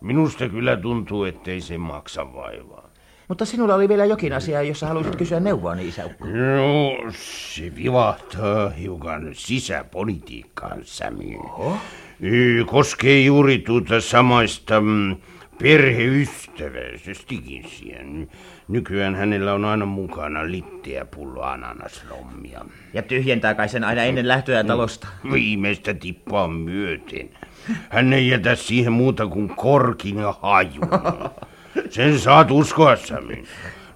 Minusta 0.00 0.48
kyllä 0.48 0.76
tuntuu, 0.76 1.24
ettei 1.24 1.60
se 1.60 1.78
maksa 1.78 2.34
vaivaa. 2.34 2.88
Mutta 3.28 3.44
sinulla 3.44 3.74
oli 3.74 3.88
vielä 3.88 4.04
jokin 4.04 4.32
asia, 4.32 4.62
jossa 4.62 4.86
haluaisit 4.86 5.16
kysyä 5.16 5.40
neuvoani, 5.40 5.88
isäukko. 5.88 6.26
No, 6.26 7.12
se 7.12 7.72
vivahtaa 7.76 8.70
hiukan 8.70 9.30
sisäpolitiikkaan, 9.32 10.80
Sami. 10.84 11.36
Oho. 11.36 11.76
Koskee 12.66 13.20
juuri 13.20 13.58
tuota 13.58 14.00
samaista 14.00 14.80
mm, 14.80 15.16
perheystävää, 15.62 16.98
se 17.04 17.14
Stiginsiä. 17.14 17.98
Nykyään 18.68 19.14
hänellä 19.14 19.54
on 19.54 19.64
aina 19.64 19.86
mukana 19.86 20.50
litteä 20.50 21.04
pullo 21.04 21.42
ananasrommia. 21.42 22.64
Ja 22.94 23.02
tyhjentää 23.02 23.54
kai 23.54 23.68
sen 23.68 23.84
aina 23.84 24.02
ennen 24.02 24.28
lähtöä 24.28 24.64
talosta. 24.64 25.08
Viimeistä 25.32 25.94
tippaa 25.94 26.48
myöten. 26.48 27.30
Hän 27.88 28.12
ei 28.12 28.28
jätä 28.28 28.54
siihen 28.54 28.92
muuta 28.92 29.26
kuin 29.26 29.48
korkin 29.48 30.16
ja 30.16 30.34
hajun. 30.42 30.88
Sen 31.90 32.18
saat 32.18 32.50
uskoa, 32.50 32.96
Sami. 32.96 33.44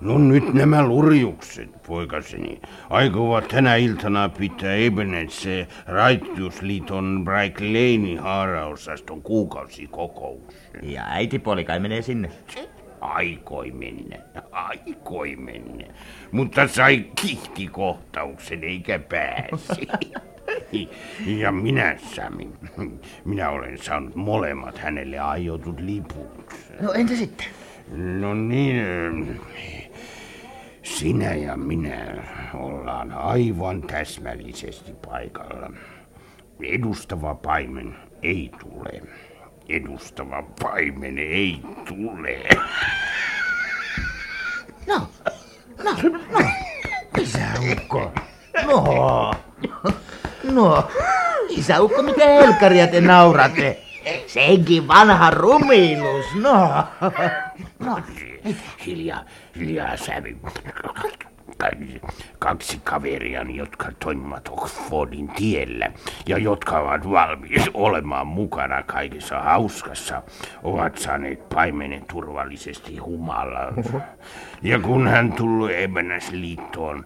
No 0.01 0.19
nyt 0.19 0.55
nämä 0.55 0.87
lurjukset, 0.87 1.83
poikaseni, 1.87 2.61
aikovat 2.91 3.49
tänä 3.49 3.77
iltana 3.77 4.29
pitää 4.29 4.75
Ebenetse 4.75 5.67
Raittiusliiton 5.87 7.23
Bright 7.25 7.61
Lane 7.61 8.21
haaraosaston 8.21 9.23
kuukausikokous. 9.23 10.55
Ja 10.83 11.03
äitipuoli 11.07 11.65
kai 11.65 11.81
menee 11.81 12.03
sinne. 12.03 12.31
Aikoi 13.15 13.71
mennä, 13.71 14.17
aikoi 14.51 15.37
mennä. 15.37 15.85
Mutta 16.33 16.69
sai 16.69 17.05
kihtikohtauksen 17.21 18.65
eikä 18.65 18.99
pääsi. 18.99 19.89
Ja 21.27 21.53
minä, 21.53 21.97
Sami, 22.15 22.49
minä 23.25 23.51
olen 23.51 23.79
saanut 23.79 24.15
molemmat 24.15 24.79
hänelle 24.79 25.19
aiotut 25.19 25.81
liput. 25.81 26.55
No 26.81 26.93
entä 26.93 27.15
sitten? 27.15 27.47
No 28.21 28.35
niin, 28.35 29.41
sinä 30.83 31.35
ja 31.35 31.57
minä 31.57 32.23
ollaan 32.55 33.13
aivan 33.13 33.83
täsmällisesti 33.83 34.93
paikalla. 35.09 35.71
Edustava 36.63 37.35
paimen 37.35 37.97
ei 38.23 38.51
tule 38.61 39.03
edustava 39.69 40.43
paimen 40.63 41.19
ei 41.19 41.61
tule. 41.89 42.39
No, 44.87 45.09
no, 45.85 45.91
no, 46.33 46.41
isäukko. 47.21 48.13
No, 48.67 49.35
no, 50.53 50.89
isäukko, 51.51 52.03
mitä 52.03 52.25
helkkaria 52.25 52.87
te 52.87 53.01
nauratte? 53.01 53.83
Senkin 54.27 54.89
vanha 54.89 55.31
rumiilus, 55.31 56.27
no. 56.35 56.85
No, 57.79 58.03
hiljaa, 58.87 59.25
hiljaa 59.57 59.97
sävy 59.97 60.37
kaksi 62.39 62.81
kaveria, 62.85 63.43
jotka 63.43 63.93
toimivat 63.99 64.49
Oxfordin 64.49 65.29
tiellä 65.29 65.91
ja 66.27 66.39
jotka 66.39 66.79
ovat 66.79 67.11
valmiit 67.11 67.63
olemaan 67.75 68.27
mukana 68.27 68.83
kaikessa 68.83 69.41
hauskassa, 69.41 70.23
ovat 70.63 70.99
saaneet 70.99 71.49
paimenen 71.49 72.05
turvallisesti 72.13 72.97
humalaan. 72.97 73.75
Ja 74.63 74.79
kun 74.79 75.09
hän 75.09 75.33
tulee 75.33 75.85
Ebenäsliittoon, 75.85 77.05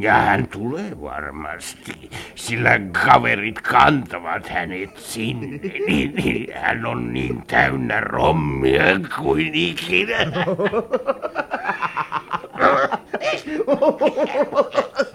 ja 0.00 0.14
hän 0.14 0.48
tulee 0.48 1.00
varmasti, 1.00 2.10
sillä 2.34 2.80
kaverit 3.04 3.60
kantavat 3.60 4.48
hänet 4.48 4.96
sinne, 4.96 5.46
niin, 5.86 6.14
niin 6.14 6.54
hän 6.54 6.86
on 6.86 7.12
niin 7.12 7.42
täynnä 7.46 8.00
rommia 8.00 8.84
kuin 9.18 9.54
ikinä. 9.54 10.18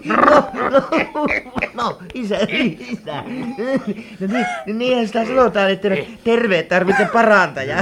No, 0.04 0.50
no, 0.70 0.82
no, 1.74 1.98
isä, 2.14 2.38
isä. 2.78 3.22
No 4.20 4.26
niin, 4.26 4.46
niinhän 4.78 5.06
sitä 5.06 5.24
sanotaan, 5.24 5.70
että 5.70 5.88
terveet 6.24 6.68
tarvitse 6.68 7.08
parantaja. 7.12 7.76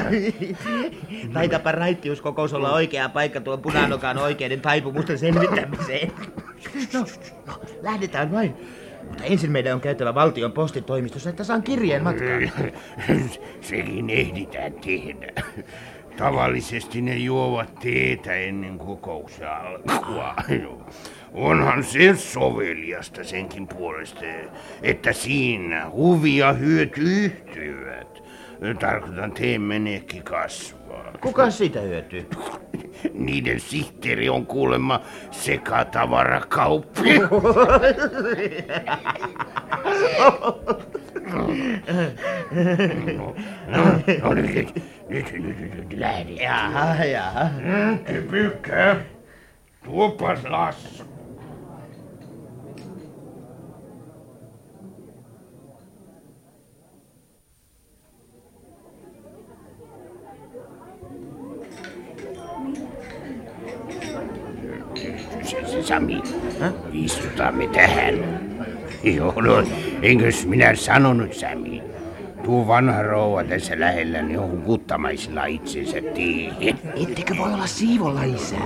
Taitapa 1.33 1.73
raittiuskokous 1.73 2.53
olla 2.53 2.73
oikea 2.73 3.09
paikka 3.09 3.41
tuon 3.41 3.63
punanokan 3.63 4.19
oikeiden 4.19 4.61
taipumusten 4.61 5.19
selvittämiseen. 5.19 6.13
No, 6.93 7.05
no, 7.47 7.61
lähdetään 7.83 8.33
vain. 8.33 8.57
Mutta 9.09 9.25
ensin 9.25 9.53
meidän 9.53 9.75
on 9.75 9.81
käytävä 9.81 10.15
valtion 10.15 10.53
postitoimistossa, 10.53 11.31
että 11.31 11.45
saan 11.45 11.63
kirjeen 11.63 12.03
matkaan. 12.03 12.53
Sekin 13.61 14.11
ehditään 14.11 14.73
tehdä. 14.73 15.43
Tavallisesti 16.17 17.03
ne 17.03 17.17
juovat 17.17 17.75
teetä 17.75 18.35
ennen 18.35 18.79
kokouksen 18.79 19.49
alkua. 19.49 20.35
Onhan 21.33 21.85
se 21.85 22.17
soveliasta 22.17 23.25
senkin 23.25 23.69
puolesta, 23.69 24.25
että 24.83 25.13
siinä 25.13 25.91
huvi 25.91 26.37
ja 26.37 26.53
hyöty 26.53 27.01
yhtyvät. 27.01 28.23
Tarkoitan 28.81 29.33
teen 29.33 29.61
menekki 29.61 30.21
kasvaa. 30.21 31.13
Kuka 31.21 31.51
siitä 31.51 31.81
hyötyy? 31.81 32.27
Niiden 33.13 33.61
sihteeri 33.61 34.29
on 34.29 34.47
kuulemma 34.47 35.01
sekatavarakauppi. 35.31 37.11
no, 43.17 43.35
no, 43.67 43.85
no 44.23 44.35
nyt, 44.35 44.55
nyt, 44.55 44.75
nyt, 45.09 45.33
nyt, 45.33 45.75
nyt 45.77 45.93
lähdetään. 45.99 46.73
Jaha, 46.73 47.05
jaha. 47.05 47.51
Kypykkä, 48.07 48.97
tuopas 49.85 50.45
Lassu. 50.45 51.05
Sami, 65.83 66.23
istutaan 66.93 67.55
me 67.55 67.67
tähän. 67.67 68.15
Joo, 68.15 68.44
no, 69.43 69.65
enkös 70.03 70.47
minä 70.47 70.75
sanonut, 70.75 71.35
Sami? 71.35 71.83
Tuo 72.45 72.67
vanha 72.67 73.03
rouva 73.03 73.45
tässä 73.45 73.81
lähellä 73.81 74.23
niin 74.23 74.39
on 74.39 74.51
hukuttamaisilla 74.51 75.45
itsensä 75.45 76.01
tiihin. 76.15 76.79
Ettekö 77.03 77.35
voi 77.39 77.55
olla 77.55 77.67
siivolla, 77.67 78.23
isä? 78.23 78.57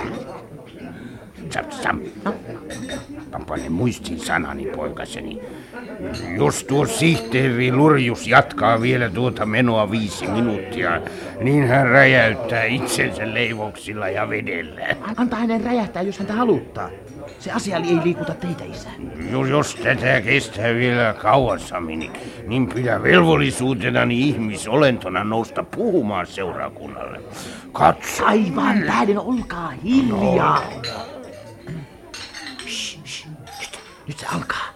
Pane 3.47 3.69
muistin 3.69 4.21
sanani, 4.21 4.67
poikaseni. 4.67 5.41
Jos 6.37 6.65
tuo 6.65 6.87
sihteeri 6.87 7.73
Lurjus 7.73 8.27
jatkaa 8.27 8.81
vielä 8.81 9.11
tuota 9.11 9.47
menoa 9.47 9.91
viisi 9.91 10.27
minuuttia, 10.27 11.01
niin 11.41 11.67
hän 11.67 11.87
räjäyttää 11.89 12.65
itsensä 12.65 13.35
leivoksilla 13.35 14.09
ja 14.09 14.29
vedellä. 14.29 14.87
Anta 15.17 15.37
hänen 15.37 15.65
räjähtää, 15.65 16.03
jos 16.03 16.19
häntä 16.19 16.33
haluttaa. 16.33 16.91
Se 17.39 17.53
asia 17.53 17.77
ei 17.77 18.01
liikuta 18.05 18.35
teitä, 18.35 18.65
isä. 18.65 18.89
Jos, 19.31 19.49
jos 19.49 19.75
tätä 19.75 20.21
kestää 20.21 20.75
vielä 20.75 21.15
kauassammin, 21.19 22.13
niin 22.47 22.69
pidä 22.69 23.03
velvollisuutenani 23.03 24.21
ihmisolentona 24.21 25.25
nousta 25.25 25.63
puhumaan 25.63 26.27
seurakunnalle. 26.27 27.21
Katso. 27.73 28.25
Aivan 28.25 28.83
tähden, 28.87 29.19
olkaa 29.19 29.71
hiljaa. 29.71 30.63
Shh, 32.67 32.99
shh. 33.07 33.29
Nyt 34.09 34.19
se 34.19 34.27
alkaa. 34.27 34.69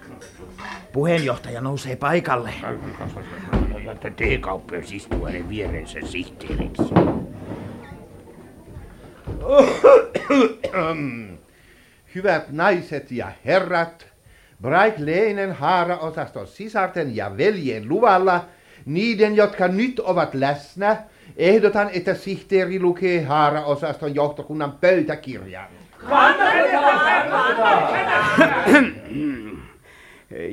Puheenjohtaja 0.92 1.60
nousee 1.60 1.96
paikalle. 1.96 2.54
Teekauppias 4.16 4.92
istuu 4.92 5.26
hänen 5.26 5.48
vierensä 5.48 5.98
sihteeriksi. 6.04 6.94
Hyvät 12.14 12.50
naiset 12.50 13.10
ja 13.10 13.32
herrat, 13.44 14.06
Bright 14.62 14.98
Leinen 14.98 15.52
haaraosaston 15.52 16.46
sisarten 16.46 17.16
ja 17.16 17.36
veljen 17.36 17.88
luvalla, 17.88 18.44
niiden, 18.86 19.36
jotka 19.36 19.68
nyt 19.68 20.00
ovat 20.00 20.34
läsnä, 20.34 20.96
ehdotan, 21.36 21.90
että 21.92 22.14
sihteeri 22.14 22.80
lukee 22.80 23.22
haaraosaston 23.22 24.14
johtokunnan 24.14 24.72
pöytäkirjan. 24.72 25.68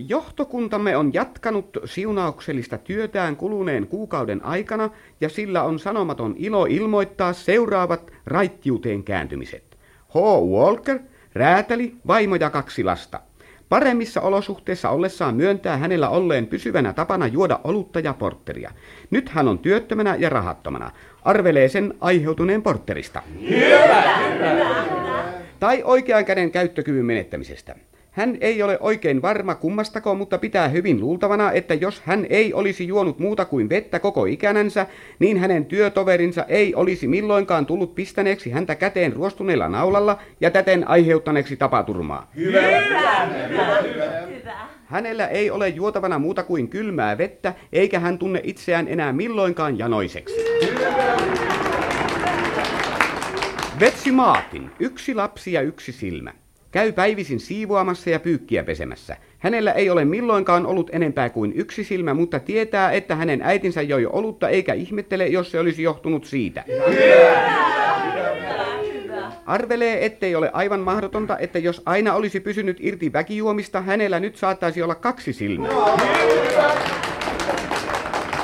Johtokuntamme 0.08 0.98
on 0.98 1.14
jatkanut 1.14 1.78
siunauksellista 1.86 2.78
työtään 2.78 3.36
kuluneen 3.36 3.88
kuukauden 3.88 4.46
aikana 4.46 4.90
ja 5.22 5.30
sillä 5.30 5.64
on 5.64 5.80
sanomaton 5.80 6.36
ilo 6.38 6.66
ilmoittaa 6.66 7.34
seuraavat 7.34 8.12
raittiuteen 8.26 9.04
kääntymiset. 9.04 9.78
H. 10.10 10.16
Walker, 10.52 11.00
räätäli, 11.34 11.96
vaimo 12.08 12.36
ja 12.36 12.50
kaksi 12.50 12.84
lasta. 12.84 13.20
Paremmissa 13.70 14.22
olosuhteissa 14.22 14.90
ollessaan 14.90 15.36
myöntää 15.36 15.78
hänellä 15.78 16.10
olleen 16.10 16.48
pysyvänä 16.48 16.94
tapana 16.94 17.28
juoda 17.28 17.60
olutta 17.64 18.00
ja 18.00 18.14
portteria. 18.14 18.72
Nyt 19.12 19.30
hän 19.30 19.48
on 19.48 19.60
työttömänä 19.60 20.16
ja 20.16 20.30
rahattomana. 20.30 20.92
Arvelee 21.24 21.70
sen 21.70 21.94
aiheutuneen 22.02 22.62
portterista. 22.62 23.22
Tai 25.60 25.84
oikean 25.84 26.26
käden 26.26 26.52
käyttökyvyn 26.52 27.06
menettämisestä. 27.06 27.76
Hän 28.12 28.38
ei 28.42 28.64
ole 28.64 28.78
oikein 28.82 29.22
varma 29.22 29.56
kummastako, 29.56 30.16
mutta 30.16 30.38
pitää 30.38 30.68
hyvin 30.68 31.00
luultavana, 31.00 31.52
että 31.52 31.74
jos 31.74 32.02
hän 32.06 32.26
ei 32.30 32.54
olisi 32.54 32.88
juonut 32.88 33.20
muuta 33.20 33.46
kuin 33.46 33.70
vettä 33.70 34.00
koko 34.00 34.26
ikänänsä, 34.26 34.86
niin 35.20 35.38
hänen 35.38 35.66
työtoverinsa 35.66 36.44
ei 36.44 36.76
olisi 36.76 37.08
milloinkaan 37.08 37.66
tullut 37.66 37.96
pistäneeksi 37.96 38.50
häntä 38.50 38.76
käteen 38.76 39.14
ruostuneella 39.14 39.70
naulalla 39.70 40.20
ja 40.42 40.52
täten 40.52 40.88
aiheuttaneeksi 40.88 41.58
tapaturmaa. 41.58 42.32
Hyvä. 42.36 42.62
Hänellä 44.86 45.28
ei 45.28 45.52
ole 45.52 45.70
juotavana 45.70 46.20
muuta 46.20 46.44
kuin 46.44 46.68
kylmää 46.68 47.18
vettä, 47.18 47.54
eikä 47.74 48.00
hän 48.00 48.18
tunne 48.18 48.42
itseään 48.44 48.88
enää 48.88 49.14
milloinkaan 49.14 49.78
janoiseksi. 49.80 50.36
Betsy 53.80 54.12
Martin, 54.12 54.72
yksi 54.80 55.16
lapsi 55.16 55.54
ja 55.54 55.62
yksi 55.62 55.92
silmä. 55.92 56.34
Käy 56.72 56.92
päivisin 56.92 57.40
siivoamassa 57.40 58.10
ja 58.10 58.20
pyykkiä 58.20 58.64
pesemässä. 58.64 59.18
Hänellä 59.40 59.72
ei 59.72 59.90
ole 59.90 60.06
milloinkaan 60.06 60.66
ollut 60.66 60.90
enempää 60.94 61.30
kuin 61.30 61.54
yksi 61.56 61.84
silmä, 61.84 62.14
mutta 62.14 62.40
tietää, 62.40 62.92
että 62.92 63.16
hänen 63.16 63.42
äitinsä 63.42 63.82
joi 63.82 64.06
olutta 64.06 64.50
eikä 64.50 64.74
ihmettele, 64.74 65.28
jos 65.28 65.52
se 65.52 65.60
olisi 65.60 65.84
johtunut 65.84 66.26
siitä. 66.26 66.64
Arvelee, 69.46 70.06
ettei 70.06 70.36
ole 70.36 70.50
aivan 70.54 70.80
mahdotonta, 70.80 71.38
että 71.38 71.60
jos 71.60 71.82
aina 71.86 72.14
olisi 72.14 72.40
pysynyt 72.40 72.78
irti 72.80 73.14
väkijuomista, 73.14 73.82
hänellä 73.82 74.20
nyt 74.20 74.36
saattaisi 74.36 74.82
olla 74.82 74.96
kaksi 74.96 75.34
silmää. 75.34 75.72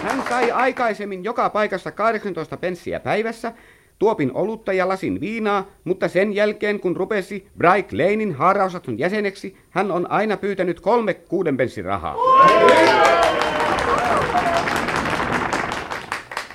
Hän 0.03 0.23
sai 0.29 0.51
aikaisemmin 0.51 1.23
joka 1.23 1.49
paikassa 1.49 1.91
18 1.91 2.57
penssiä 2.57 2.99
päivässä, 2.99 3.51
tuopin 3.99 4.31
olutta 4.33 4.73
ja 4.73 4.87
lasin 4.87 5.21
viinaa, 5.21 5.67
mutta 5.83 6.07
sen 6.07 6.33
jälkeen 6.33 6.79
kun 6.79 6.95
rupesi 6.95 7.47
Bright 7.57 7.91
Lanein 7.93 8.33
haaraosaston 8.33 8.99
jäseneksi, 8.99 9.57
hän 9.69 9.91
on 9.91 10.11
aina 10.11 10.37
pyytänyt 10.37 10.79
kolme 10.79 11.13
kuuden 11.13 11.57
penssin 11.57 11.85
rahaa. 11.85 12.15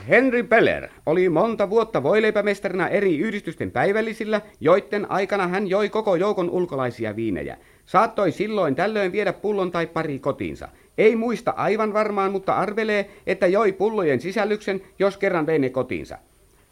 Henry 0.09 0.43
Peller 0.43 0.89
oli 1.07 1.29
monta 1.29 1.71
vuotta 1.71 2.03
voileipämestarina 2.03 2.89
eri 2.89 3.19
yhdistysten 3.19 3.71
päivällisillä, 3.71 4.41
joiden 4.61 5.11
aikana 5.11 5.49
hän 5.49 5.69
joi 5.69 5.89
koko 5.89 6.17
joukon 6.17 6.51
ulkolaisia 6.51 7.17
viinejä. 7.17 7.57
Saattoi 7.87 8.33
silloin 8.33 8.75
tällöin 8.75 9.13
viedä 9.13 9.33
pullon 9.33 9.71
tai 9.71 9.87
pari 9.87 10.19
kotiinsa. 10.19 10.69
Ei 10.99 11.17
muista 11.17 11.51
aivan 11.51 11.93
varmaan, 11.93 12.33
mutta 12.33 12.55
arvelee, 12.55 13.11
että 13.27 13.47
joi 13.47 13.73
pullojen 13.73 14.21
sisällyksen, 14.21 14.81
jos 14.99 15.17
kerran 15.17 15.47
vei 15.47 15.59
ne 15.59 15.71
kotiinsa. 15.71 16.19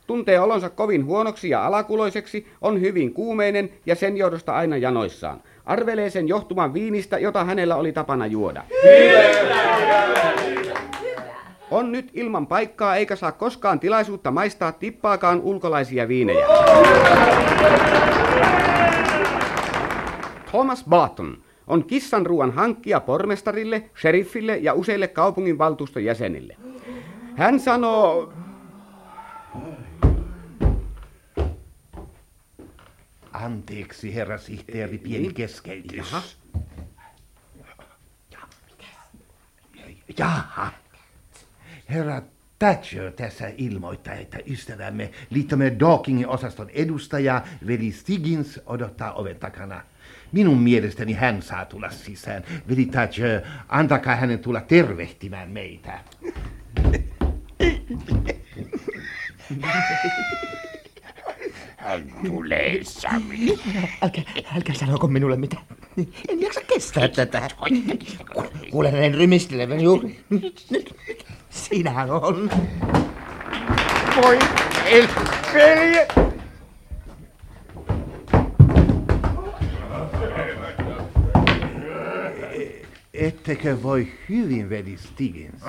Tuntee 0.08 0.40
olonsa 0.40 0.70
kovin 0.70 1.04
huonoksi 1.04 1.48
ja 1.48 1.66
alakuloiseksi, 1.66 2.46
on 2.60 2.80
hyvin 2.80 3.14
kuumeinen 3.14 3.70
ja 3.86 3.94
sen 3.94 4.16
johdosta 4.16 4.54
aina 4.54 4.76
janoissaan. 4.76 5.42
Arvelee 5.64 6.10
sen 6.10 6.28
johtuman 6.28 6.74
viinistä, 6.74 7.18
jota 7.18 7.44
hänellä 7.44 7.76
oli 7.76 7.92
tapana 7.92 8.26
juoda. 8.26 8.62
On 11.70 11.92
nyt 11.92 12.10
ilman 12.14 12.46
paikkaa 12.46 12.96
eikä 12.96 13.16
saa 13.16 13.32
koskaan 13.32 13.80
tilaisuutta 13.80 14.30
maistaa 14.30 14.72
tippaakaan 14.72 15.40
ulkolaisia 15.40 16.08
viinejä. 16.08 16.46
Thomas 20.50 20.84
Barton 20.88 21.36
on 21.66 21.84
kissan 21.84 22.26
ruoan 22.26 22.52
hankkija 22.52 23.00
pormestarille, 23.00 23.90
sheriffille 24.00 24.56
ja 24.56 24.74
useille 24.74 25.08
kaupungin 25.08 25.58
valtuuston 25.58 26.04
jäsenille. 26.04 26.56
Hän 27.36 27.60
sanoo, 27.60 28.32
Anteeksi, 33.44 34.14
herra 34.14 34.38
sihteeri, 34.38 34.98
pieni 34.98 35.32
keskeytys. 35.32 36.12
Jaha. 36.12 36.22
Jaha. 40.18 40.72
Herra 41.90 42.22
Thatcher 42.58 43.12
tässä 43.12 43.50
ilmoittaa, 43.56 44.14
että 44.14 44.38
ystävämme 44.50 45.10
liittomme 45.30 45.76
Dawkingin 45.80 46.28
osaston 46.28 46.70
edustaja 46.70 47.42
veli 47.66 47.92
Stiggins 47.92 48.60
odottaa 48.66 49.12
oven 49.12 49.36
takana. 49.36 49.80
Minun 50.32 50.60
mielestäni 50.60 51.12
hän 51.12 51.42
saa 51.42 51.64
tulla 51.64 51.90
sisään. 51.90 52.44
Veli 52.68 52.86
Thatcher, 52.86 53.42
antakaa 53.68 54.16
hänen 54.16 54.38
tulla 54.38 54.60
tervehtimään 54.60 55.50
meitä. 55.50 56.00
Hän 61.78 62.02
tulee, 62.26 62.78
Sami. 62.82 63.58
Älkää, 64.02 64.24
älkää 64.56 64.74
sanoko 64.74 65.08
minulle 65.08 65.36
mitään. 65.36 65.62
En 66.28 66.40
jaksa 66.40 66.60
kestää 66.60 67.08
tätä. 67.08 67.48
Kuulen 68.70 68.92
hänen 68.92 69.14
rymistelevän 69.14 69.80
juuri. 69.80 70.20
Nyt, 70.30 70.94
Siinähän 71.50 72.10
on. 72.10 72.50
Voi 74.22 74.38
velje! 75.54 76.08
Ettekö 83.14 83.82
voi 83.82 84.08
hyvin, 84.28 84.70
veli 84.70 84.96
Stiggins? 84.96 85.62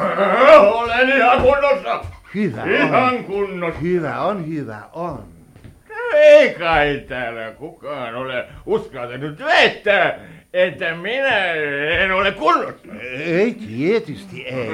Olen 0.73 1.09
ihan 1.17 1.41
kunnossa. 1.41 2.05
Hyvä 2.35 2.63
Ihan 2.63 3.15
on. 3.17 3.23
kunnossa. 3.23 3.79
Hyvä 3.79 4.21
on, 4.21 4.47
hyvä 4.47 4.81
on. 4.93 5.38
Ei 6.19 6.53
kai 6.53 7.03
täällä 7.07 7.51
kukaan 7.51 8.15
ole 8.15 8.45
uskaltanut 8.65 9.39
väittää, 9.39 10.19
että 10.53 10.95
minä 10.95 11.53
en 12.03 12.11
ole 12.11 12.31
kunnossa. 12.31 12.87
Ei, 13.25 13.53
tietysti 13.53 14.47
ei. 14.47 14.69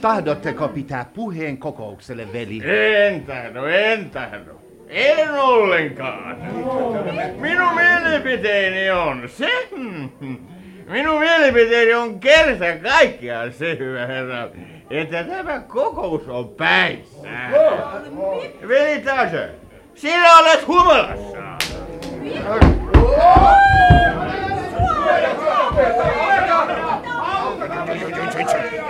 Tahdotteko 0.00 0.68
pitää 0.68 1.06
puheen 1.14 1.58
kokoukselle, 1.58 2.32
veli? 2.32 2.60
En 2.64 3.22
tahdo, 3.22 3.66
en 3.66 4.10
tahdo. 4.10 4.60
En 4.88 5.30
ollenkaan. 5.30 6.36
Minun 7.36 7.74
mielipiteeni 7.74 8.90
on 8.90 9.28
se. 9.28 9.68
Minun 10.90 11.20
mielipiteeni 11.20 11.94
on 11.94 12.20
kerta 12.20 12.64
kaikkiaan 12.82 13.52
se, 13.52 13.76
hyvä 13.78 14.06
herra, 14.06 14.48
että 14.90 15.24
tämä 15.24 15.60
kokous 15.60 16.28
on 16.28 16.48
päissä. 16.48 17.28
Veli 18.68 19.02
Tasö, 20.00 20.08
sinä 20.08 20.38
olet 20.38 20.66
humalassa. 20.66 21.30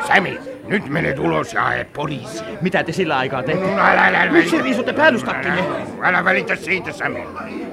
Sami, 0.06 0.38
nyt 0.66 0.88
menet 0.88 1.18
ulos 1.18 1.54
ja 1.54 1.62
hae 1.62 1.84
poliisi. 1.84 2.44
Mitä 2.60 2.84
te 2.84 2.92
sillä 2.92 3.18
aikaa 3.18 3.42
teette? 3.42 3.66
No, 3.66 3.72
älä, 3.72 4.06
älä, 4.06 4.22
älä, 4.22 4.32
Miksi 4.32 4.62
riisutte 4.62 4.92
päällystakkinne? 4.92 5.60
Älä, 5.60 6.08
älä 6.08 6.24
välitä 6.24 6.56
siitä, 6.56 6.92
Sami. 6.92 7.26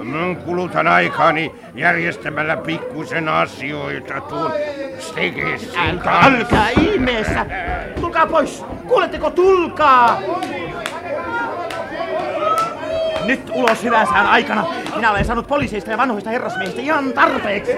Mä 0.04 0.36
kulutan 0.46 0.88
aikaani 0.88 1.52
järjestämällä 1.76 2.58
pikkusen 2.58 3.30
asioita 3.30 4.22
tuon 4.22 4.52
Stegessin 5.00 5.80
Älkää, 5.80 6.20
älkää 6.22 6.70
ihmeessä! 6.70 7.46
Tulkaa 8.00 8.28
pois! 8.28 8.66
Kuuletteko, 8.88 9.32
tulkaa! 9.32 10.22
Nyt 13.28 13.50
ulos 13.54 13.84
hyvän 13.84 14.08
aikana. 14.08 14.66
Minä 14.96 15.12
olen 15.12 15.26
saanut 15.26 15.48
poliiseista 15.48 15.92
ja 15.92 15.98
vanhoista 15.98 16.30
herrasmiehistä 16.30 16.82
ihan 16.82 17.14
tarpeeksi. 17.14 17.72